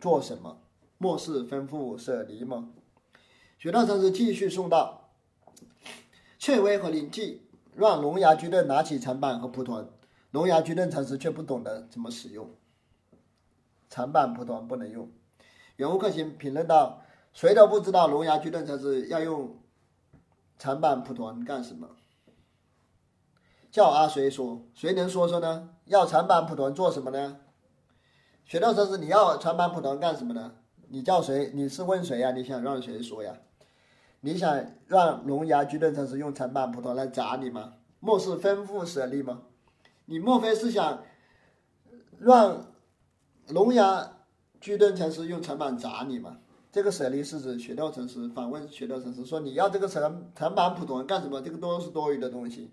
[0.00, 0.58] 做什么？
[0.98, 2.70] 莫是吩咐舍离吗？
[3.66, 5.10] 雪窦禅师继续送到：
[6.38, 9.88] 翠微和灵济让龙牙居顿拿起长板和蒲团，
[10.30, 12.48] 龙牙居顿禅师却不懂得怎么使用。
[13.90, 15.10] 长板蒲团不能用。
[15.78, 17.02] 圆悟克勤评论道
[17.34, 19.58] ：“谁都不知道龙牙居顿禅师要用
[20.56, 21.88] 长板蒲团干什么。
[23.72, 24.62] 叫阿谁说？
[24.74, 25.70] 谁能说说呢？
[25.86, 27.40] 要长板蒲团做什么呢？
[28.44, 30.54] 雪道禅师，你要长板蒲团干什么呢？
[30.86, 31.50] 你叫谁？
[31.52, 32.30] 你是问谁呀？
[32.30, 33.36] 你想让谁说呀？
[34.20, 37.74] 你想让龙牙巨盾禅师用长板蒲团来砸你吗？
[38.00, 39.42] 莫是吩咐舍利吗？
[40.04, 41.02] 你莫非是想
[42.18, 42.72] 让
[43.48, 44.12] 龙牙？”
[44.58, 46.38] 巨盾禅师用长板砸你吗？
[46.72, 51.40] 这个舍利是指雪窦禅师反问雪窦禅师说：“你要这个长长板普陀干什么？
[51.40, 52.72] 这个都是多余的东西。”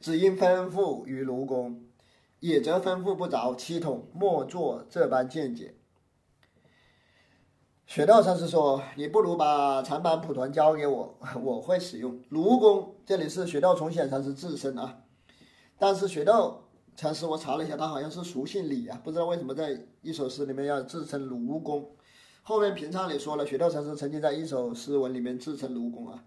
[0.00, 1.84] 只因吩咐于卢公，
[2.40, 5.76] 也则吩咐不着，七统莫做这般见解。
[7.86, 15.02] 雪道禅师说：“你不如把长板普团交给我， 我会使用。”卢公这里是雪道重显禅师自身啊，
[15.78, 16.58] 但是雪道。
[16.94, 21.90] 禅师，我查了一下，他好像是俗姓李啊，不知道为什么在一首诗里面要自称卢公。
[22.42, 26.22] 后面平唱里说了，雪道禅师曾经在一首诗文里面自称卢公啊。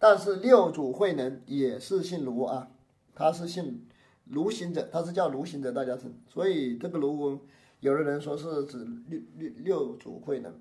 [0.00, 2.68] 但是六祖慧能也是姓卢啊，
[3.14, 3.86] 他是姓
[4.24, 6.12] 卢行者，他是叫卢行者，大家称。
[6.28, 7.40] 所以这个卢公，
[7.78, 10.52] 有的人说是指六六六祖慧能。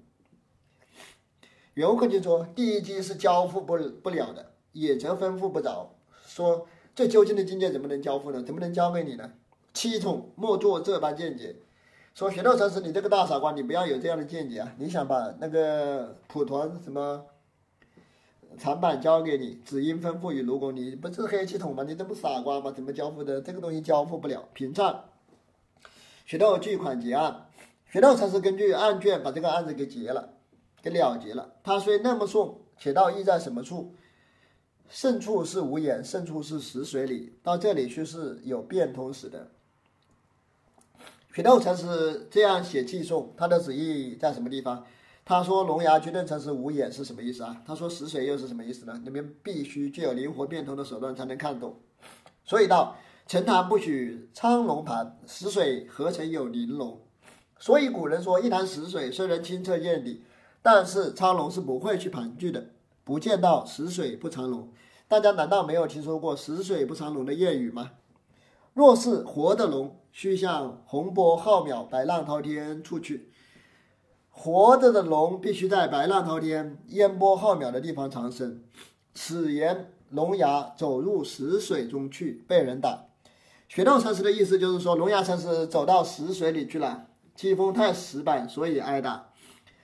[1.73, 5.93] 圆悟克勤说，第一机是交付不不了的，也则吩咐不着，
[6.25, 6.67] 说。
[6.93, 8.43] 这究竟的境界怎么能交付呢？
[8.43, 9.31] 怎么能交给你呢？
[9.73, 11.55] 七统莫做这般见解。
[12.13, 14.75] 说学道禅师，你这个大傻瓜，你不要有这样的见解啊！
[14.77, 17.23] 你想把那个普团什么
[18.57, 21.85] 长板交给你，只因吩咐与卢公，你不是黑气筒吗？
[21.87, 22.73] 你这不傻瓜吗？
[22.75, 23.41] 怎么交付的？
[23.41, 24.49] 这个东西交付不了。
[24.51, 25.05] 平唱，
[26.25, 27.45] 学道巨款结案，
[27.89, 30.33] 学道禅师根据案卷把这个案子给结了，
[30.81, 31.53] 给了结了。
[31.63, 33.93] 他虽那么送，且道意在什么处？
[34.89, 37.33] 胜处是无眼，胜处是死水里。
[37.41, 39.51] 到这里去是有变通时的。
[41.33, 44.85] 雪窦禅师这样写寄送，他的旨意在什么地方？
[45.23, 47.61] 他说龙牙居顿禅师无眼是什么意思啊？
[47.65, 48.99] 他说死水又是什么意思呢？
[49.03, 51.79] 你们必须具有灵活变通的手段才能看懂。
[52.43, 56.99] 所以道：沉潭不许苍龙盘，死水何曾有玲珑？
[57.59, 60.23] 所以古人说，一潭死水虽然清澈见底，
[60.61, 62.67] 但是苍龙是不会去盘踞的。
[63.03, 64.69] 不见到死水不藏龙，
[65.07, 67.91] 大家难道没有听说过“死水不藏龙”的谚语吗？
[68.73, 73.29] 若是活的龙，须向洪波浩渺、白浪滔天处去。
[74.29, 78.63] 活着的龙必须在白浪滔天、烟波浩渺的地方长生。
[79.13, 83.07] 此言龙牙走入死水中去，被人打。
[83.67, 89.30] 雪道禅师的意思就是说，龙牙禅师走到死水里去了，机锋太死板，所以挨打。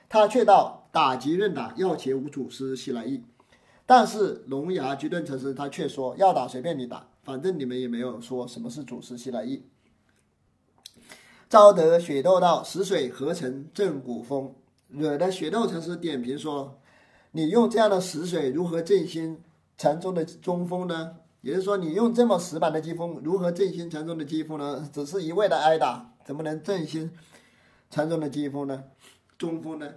[0.10, 3.24] 他却道：“打即任打，要且无祖师西来意。”
[3.86, 9.64] 但是龙牙居顿禅师他却说：“要打随便你打，反正你们也没有说什么是祖师西来意。”
[11.50, 14.54] 招得雪窦道：“死水何成正骨风？”
[14.90, 16.80] 惹得雪窦禅师点评说
[17.32, 19.42] ：“你用这样的死水如何振兴
[19.78, 24.90] 禅宗的中风呢？”也就是说，你用这么死板的机锋，如何振兴禅宗的机锋呢？
[24.92, 27.12] 只是一味的挨打，怎么能振兴
[27.90, 28.84] 禅宗的机锋呢？
[29.38, 29.94] 中锋呢？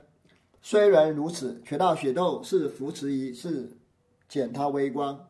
[0.62, 3.78] 虽然如此，却道雪窦是扶持一，是
[4.28, 5.26] 减他微光。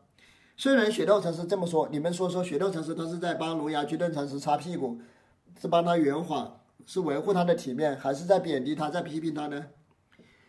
[0.57, 4.99] 虽然雪窦禅师这么说，你们说说雪窦禅师他是在帮龙牙居顿禅师擦屁股，
[5.59, 9.67] 是帮他圆谎，是维护他的体面，还是在贬低他，在批评他呢？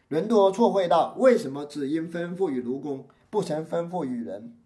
[0.08, 4.56] 人多错会道，为什么只应吩咐与卢公，不曾吩咐与人？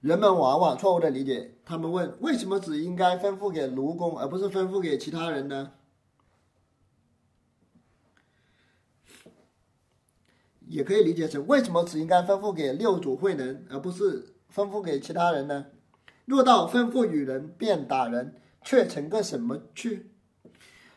[0.00, 5.72] 人们往往错误的理解，他们问：为什么只应该吩咐给卢公，而不是吩咐给其他人呢？
[10.68, 15.66] 也可以理解成：为什么只应该吩咐给六祖慧能，而不是吩咐给其他人呢？
[16.24, 20.10] 若到吩咐与人便打人，却成个什么去？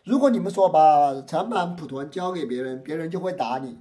[0.04, 3.78] 如果你们说把长板蒲团交给别人，别人就会打你，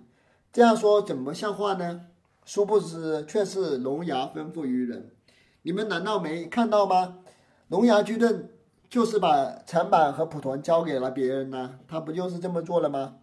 [0.52, 2.06] 这样说怎么像话呢？
[2.44, 5.10] 殊不知却是龙牙吩咐于人。
[5.62, 7.18] 你们难道没看到吗？
[7.68, 8.50] 龙牙居顿
[8.88, 13.18] 就是把长板和蒲团交给了别人呢，他不就是这么做了吗？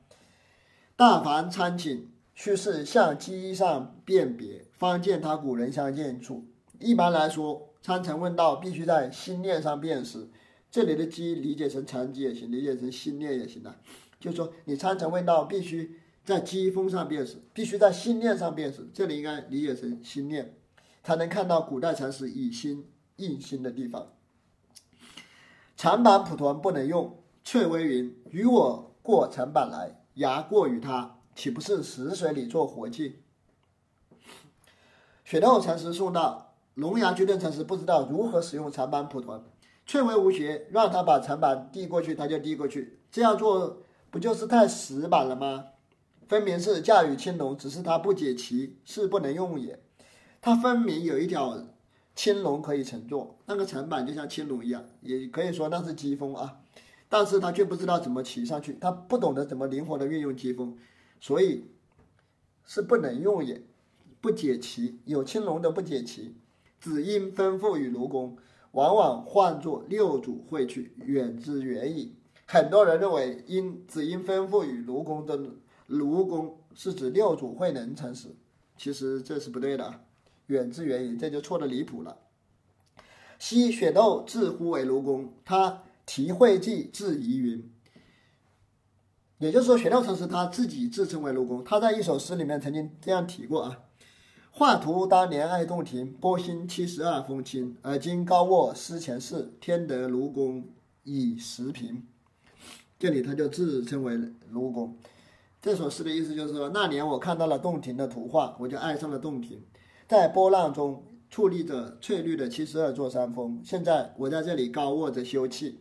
[0.96, 6.46] 大凡参请，须是向机上辨别，方见他古人相见处。
[6.80, 10.30] 一般来说，参禅问道必须在心念上辨识。
[10.72, 13.76] 这里的机理解成禅机也行，理解成心念也行的。
[14.20, 18.88] 就是说，你参禅问道必须在机锋上辨识，必须在心念上辨识。
[18.94, 20.56] 这里应该理解成心念。
[21.04, 24.14] 才能看到古代禅师以心印心的地方。
[25.76, 33.20] 长板普陀不能用，翠微云：“与我过长板来，牙过于他，岂不是死水里做活计？”
[35.26, 39.42] 雪窦禅师送道：“龙牙居顿禅师不知道如何使用长板蒲团，
[39.86, 43.82] 翠微无邪，让他把长板递过去，他就递过去，这样做
[44.12, 45.66] 不就是太死板了吗？
[46.28, 49.80] 分明是驾驭青龙，只是他不解其，是不能用也。”
[50.42, 51.58] 他分明有一条
[52.16, 56.60] 青龙可以乘坐，那个长板就像青龙一样，也可以说那是疾风啊。
[57.08, 60.78] 但是他却不知道怎么骑上去，他不懂得怎么灵活的运用疾风，
[61.24, 61.64] 所以
[62.66, 63.64] 是不能用也，
[64.20, 65.00] 不解其。
[65.06, 66.36] 有青龙的不解其，
[66.82, 68.36] 只因吩咐与卢公，
[68.74, 72.14] 往往唤作六祖会去，远之远矣。
[72.46, 75.40] 很多人认为因只因吩咐与卢公的
[75.88, 78.28] 卢公是指六祖慧能禅师，
[78.76, 80.02] 其实这是不对的。
[80.48, 82.18] 远之远矣，这就错的离谱了。
[83.40, 87.72] 昔雪窦自呼为卢公，他题会记自疑云，
[89.44, 91.62] 也就是说，雪窦禅师他自己自称为卢公。
[91.66, 93.78] 他在一首诗里面曾经这样提过啊
[94.52, 97.76] ：“画图当年爱洞庭，波心七十二风清。
[97.82, 100.64] 而今高卧思前世，天得卢公
[101.04, 102.04] 以时平。”
[102.98, 104.18] 这里他就自称为
[104.50, 104.98] 卢公。
[105.62, 109.62] 这首诗的意思就是说，那年我看到了洞庭的图画，我就爱上了洞庭。
[110.08, 113.60] 在波浪中矗立着翠绿的七十二座山峰。
[113.62, 115.74] 现在我在这里高卧着休憩，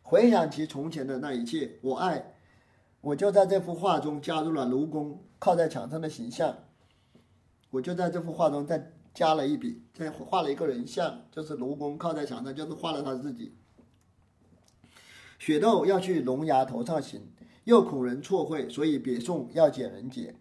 [0.00, 2.34] 回想起从前的那一切，我爱，
[3.00, 6.56] 我就在这幅画中加入了卢公靠在墙上的形象。
[7.70, 13.54] 我就在这幅画中再加了一笔，再画了一个人像，就是卢公靠在墙上，就是画了他自己。
[15.38, 17.22] 雪窦要去龙牙头上行，
[17.64, 20.34] 又恐人错会，所以别送要解人解。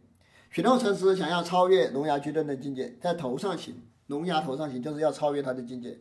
[0.51, 3.76] 雪窦禅师想要超越龙牙居顿的境界，在头上行，
[4.07, 5.99] 龙牙头上行就是要超越他的境界，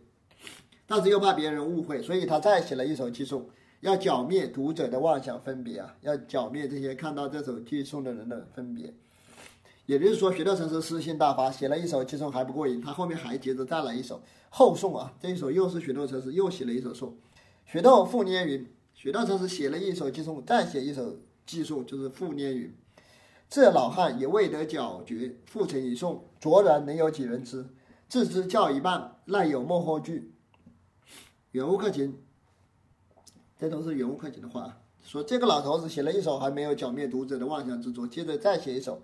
[0.87, 3.49] 但是又怕别人误会，所以他再写了一首寄颂，
[3.81, 8.93] 要剿灭读者的妄想分别啊，要剿灭这些看到这首寄送的人的分别。
[9.87, 17.17] 也就是说，雪道禅师私心大发，写了一首寄送还不过瘾，他后面还接着再来一首后送啊，这一首又是雪道禅师又写了一首送。
[17.65, 21.17] 雪窦复念云，雪道禅师写了一首寄送，再写一首
[21.47, 22.75] 寄送，就是复念云。
[23.49, 27.65] 这老汉也未得剿绝，复成一颂，卓然能有几人知？
[28.09, 30.35] 自知教一半，赖有幕后句。
[31.53, 32.19] 远悟克勤，
[33.59, 34.79] 这都是远悟克勤的话。
[35.03, 39.01] 说这个老头子写了一首还没有剿灭读者的妄想之作，接着再写一首，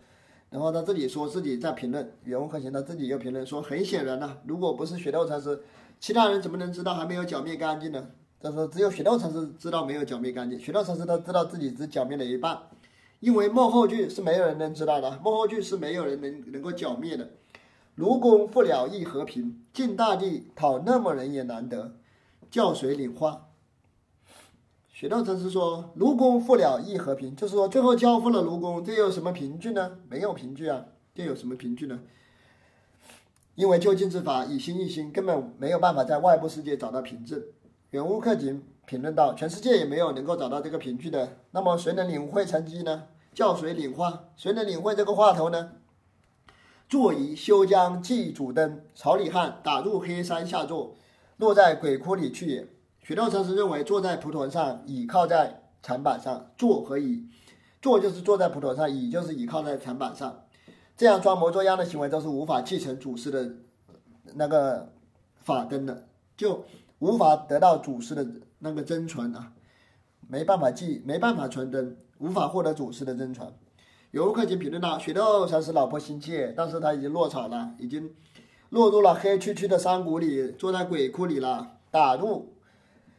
[0.50, 2.12] 然后他自己说自己在评论。
[2.24, 5.62] 远悟克勤他自己又评论说，很显然呐，如果不是雪道禅师，
[5.98, 8.06] 其他人怎么能知道还没有剿灭干净呢？
[8.40, 12.58] 他说只有雪道禅师知道没有剿灭干净，雪道禅师他知道自己只剿灭了一半，
[13.20, 17.30] 因为幕后剧是没有人能知道的，幕后剧是没有人能能够剿灭的。
[17.94, 21.94] 卢公复了亦和平，晋大帝讨那么人也难得，
[22.50, 23.46] 叫谁领化？
[25.04, 29.98] 有道禅师说：“卢公复了亦和平，就是说最后交付了卢公，这有什么凭据呢？
[30.08, 32.00] 没有凭据啊，这有什么凭据呢？
[33.54, 37.38] 因为究竟之法以心一心，根本没有办法在外部世界找到凭证。”
[37.92, 43.02] 远屋克景评论道：“全世界也没有能够找到这个凭据的，那么谁能领会成绩呢？
[43.34, 44.30] 叫谁领话？
[44.36, 45.72] 谁能领会这个话头呢？”
[46.88, 50.96] 坐以休将祭主灯，曹李汉打入黑山下坐，
[51.36, 52.68] 落在鬼窟里去也。
[53.04, 57.22] 雪窦禅师认为，坐在蒲团上，倚靠在禅板上，坐和倚，
[57.82, 60.44] 坐就是坐在蒲团上，倚就是倚靠在禅板上，
[60.96, 63.56] 这样装模作样的行为都是无法继承祖师的
[64.32, 64.90] 那个
[65.36, 66.64] 法灯的，就
[66.98, 68.26] 无法得到祖师的
[68.60, 69.52] 那个真传啊，
[70.26, 73.52] 没办法继，没办法传灯，无法获得祖师的真传。
[74.12, 78.14] 游客经评论道：“雪窦禅师老婆心切，但是他已经落草了，已经
[78.70, 81.72] 落入了黑黢黢的山谷里，坐在鬼窟里了。
[81.90, 82.53] 打入，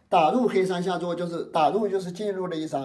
[0.08, 2.78] 打入黑山下坐，就是打入，就是进入的意思，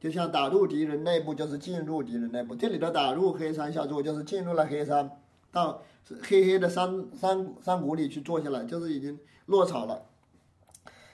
[0.00, 2.54] 就像打入敌人内部，就是进入敌人内部。
[2.54, 5.10] 这里的打入黑山下坐，就是进入了黑山，
[5.50, 5.82] 到
[6.22, 10.02] 黑黑的山山山谷里去坐下来，就是已经落草了。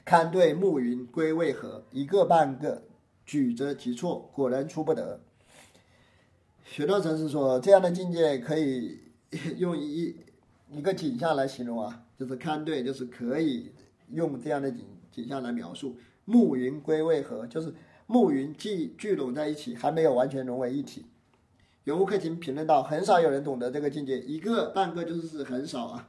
[0.05, 1.85] 堪对暮云归为何？
[1.93, 2.83] 一个半个，
[3.25, 5.21] 举则即错，果然出不得。”
[6.65, 8.99] 雪窦禅师说：“这样的境界可以
[9.59, 10.17] 用一
[10.71, 13.73] 一个景象来形容啊，就是堪对，就是可以
[14.13, 15.97] 用这样的景景象来描述。
[16.25, 17.47] 暮云归为何？
[17.47, 17.75] 就是
[18.07, 21.07] 暮云聚聚拢在一起，还没有完全融为一体。”
[21.85, 26.09] 永无克勤评论道：“很少有人懂得这个境界，一个半个就是很少啊。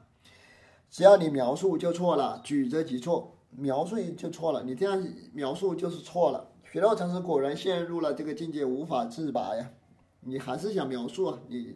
[0.89, 5.01] 只要你描述就错了，举则即错，描述就错了，你这样
[5.33, 6.49] 描述就是错了。
[6.63, 9.71] 雪窦禅师果然陷入了这个境界，无法自拔呀。”
[10.23, 11.39] 你还是想描述啊？
[11.47, 11.75] 你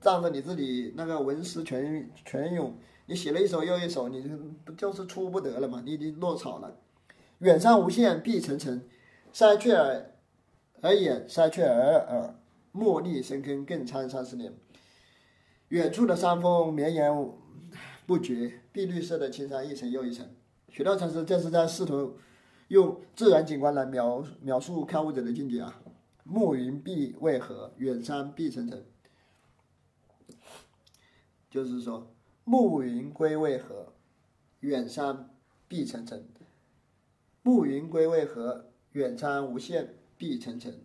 [0.00, 2.74] 仗着你自己那个文思泉泉涌，
[3.06, 4.20] 你写了一首又一首，你
[4.64, 5.82] 不就是出不得了吗？
[5.84, 6.76] 你已经落草了。
[7.38, 8.82] 远山无限碧层层，
[9.32, 10.12] 塞却而
[10.80, 12.34] 而眼，塞却而耳，
[12.72, 14.52] 茉莉深坑更参三十年。
[15.68, 17.12] 远处的山峰绵延
[18.06, 20.28] 不绝，碧绿色的青山一层又一层。
[20.68, 22.18] 雪道禅师这是在试图
[22.68, 25.80] 用自然景观来描描述看物者的境界啊。
[26.24, 27.72] 暮云碧为何？
[27.78, 28.82] 远山碧层层。
[31.48, 32.14] 就是说，
[32.48, 33.92] 暮云归为何？
[34.60, 35.30] 远山
[35.66, 36.24] 碧沉沉。
[37.42, 38.70] 暮云归为何？
[38.92, 40.80] 远山无限碧沉沉。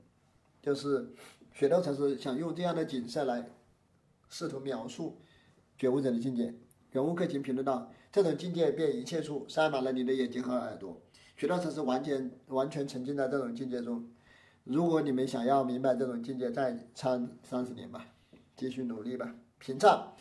[0.60, 1.14] 就是
[1.54, 3.48] 雪窦禅师想用这样的景色来
[4.28, 5.22] 试图描述
[5.78, 6.56] 觉悟者的境界。
[6.90, 11.00] 人物克勤评论道：“这种境界便一切处塞满了你的眼睛和耳朵。”
[11.38, 14.10] 雪窦禅师完全完全沉浸在这种境界中。
[14.64, 18.08] 如果你们想要明白这种境界，再参三十年吧，
[18.56, 19.36] 继续努力吧。
[19.60, 20.16] 平唱，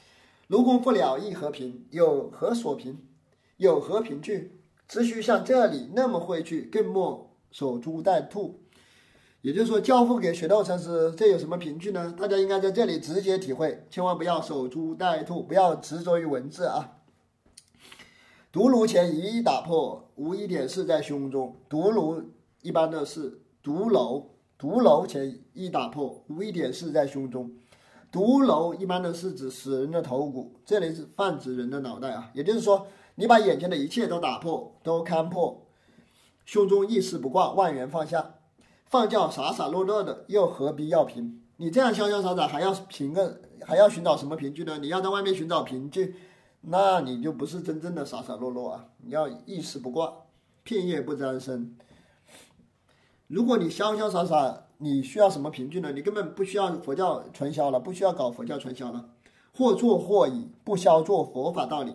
[0.50, 2.98] 如公不了亦和平，有何所凭？
[3.56, 4.58] 有何凭据？
[4.88, 8.58] 只需像这里那么会去，更莫守株待兔。
[9.42, 12.12] 也就是说，交付给雪窦禅师，这有什么凭据呢？
[12.18, 16.96] 大家应该在这里直接体会，千万不要守株待兔，不要执着于文字啊。
[18.50, 21.54] 独炉前一打破，无一点事在胸中。
[21.68, 22.24] 独炉
[22.62, 23.40] 一般的是。
[23.62, 27.52] 毒楼，毒楼前一打破，无一点事在胸中。
[28.10, 32.30] 毒楼一般都是指死人的头骨，这里是泛指人的脑袋啊。
[32.34, 35.66] 也就是说，你把眼前的一切都打破，都看破，
[36.44, 38.34] 胸中一丝不挂，万缘放下，
[38.86, 41.40] 放教傻傻乐乐的，又何必要凭？
[41.56, 44.78] 你这样潇潇洒洒，还要凭个，还要寻找什么凭据呢？
[44.78, 46.16] 你要在外面寻找凭据，
[46.62, 48.86] 那你就不是真正的傻傻乐乐啊！
[48.98, 50.12] 你要一丝不挂，
[50.64, 51.76] 片叶不沾身。
[53.28, 55.92] 如果你潇潇洒洒，你需要什么凭据呢？
[55.92, 59.10] 你根本不需要佛教传销了，不需要搞佛教传销了，
[59.54, 61.94] 或坐或倚，不消做佛法道理。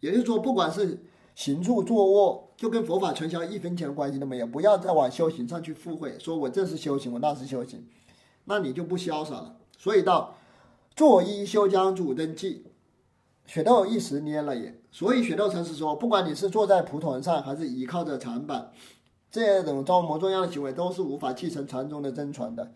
[0.00, 1.02] 也就是说，不管是
[1.34, 4.46] 行住坐卧，就跟佛法传销一分钱关系都没有。
[4.46, 7.86] 不要再往修行上去附会，说我这是修行，我那是修行，
[8.44, 9.56] 那你就不潇洒了。
[9.78, 10.34] 所以到
[10.94, 12.66] 坐衣修将主登记，
[13.46, 14.78] 雪窦一时蔫了眼。
[14.90, 18.70] 所以雪窦禅师说，不管你是坐在蒲团上，还是倚靠着禅板。
[19.44, 22.72] 这种装模作样的行为都是无法继承禅宗的真传的。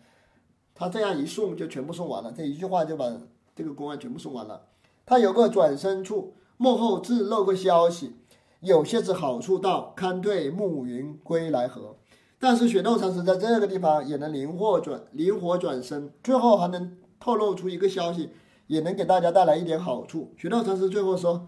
[0.75, 3.11] 他这样一送就全部送完了，这一句话就把
[3.55, 4.67] 这个公案全部送完了。
[5.05, 8.15] 他有个转身处，幕后自漏个消息，
[8.59, 11.95] 有些是好处到，堪对暮云归来何？
[12.39, 18.29] 但是雪窦禅师在这个地方也能灵活转灵活转身，最后还能透露出一个消息，
[18.67, 20.31] 也能给大家带来一点好处。
[20.37, 21.47] 雪窦禅师最后说。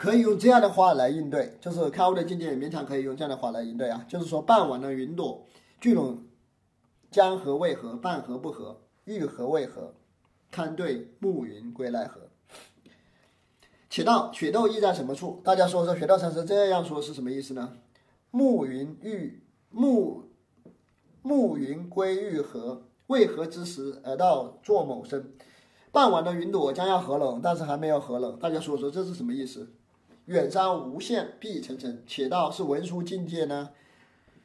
[0.00, 5.44] 可以用这样的话来应对，就是开悟的境界勉强可以用这样的话来应对啊，就是说傍晚的云朵
[5.78, 6.22] 聚拢，
[7.10, 7.94] 江河为何？
[7.98, 9.92] 半河不合，欲河为何？
[10.50, 12.30] 堪对暮云归来何？
[13.90, 15.42] 且道雪窦意在什么处？
[15.44, 17.76] 大家说说，雪窦禅师这样说是什么意思呢？
[18.30, 20.30] 暮云欲暮
[21.20, 25.34] 暮云归欲河，为何之时而到作某身？
[25.92, 28.38] 傍晚的云朵将要合拢，但是还没有合拢。
[28.38, 29.74] 大家说说这是什么意思？
[30.26, 33.70] 远山无限碧层层，且道是文殊境界呢？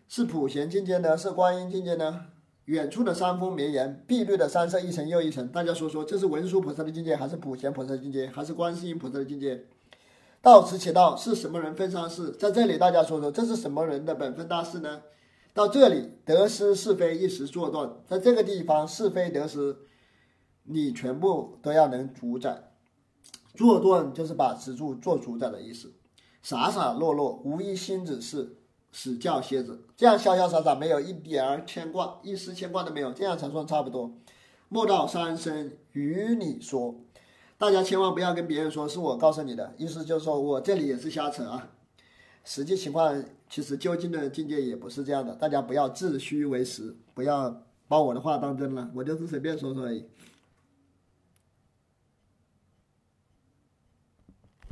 [0.08, 1.18] 是普贤境界呢？
[1.18, 2.28] 是观音境界呢？
[2.66, 5.48] 远处的山峰绵延，碧绿的山色一层又一层。
[5.50, 9.66] 大家说说，这是文殊菩萨的境界，还是普贤菩萨的境界，还是观世音菩萨的境界？
[10.42, 12.32] 到此且道是什么人分上事？
[12.32, 15.02] 在这里，大家说说，这是什么人的本分大事呢？
[15.54, 19.76] 到这里，得失是非一时做断，在这个地方，是非得失，
[20.64, 22.72] 你全部都要能主宰。
[23.56, 25.94] 做断就是把持住、做主宰的意思。
[26.42, 28.58] 傻傻落落，无一心子事。
[28.98, 34.10] 死教蝎子，这样潇潇洒洒，没有一点儿牵挂，一丝牵挂都没有，这样才算差不多。
[34.70, 36.96] 莫道三生与你说，
[37.58, 41.72] 大家千万不要跟别人说是我告诉你的，意思就是说我这里也是瞎扯啊。
[42.46, 50.06] 实际情况其实究竟的境界也不是这样的，大家不要自虚为实，不要把我的话当真了，我就是随便说说而已。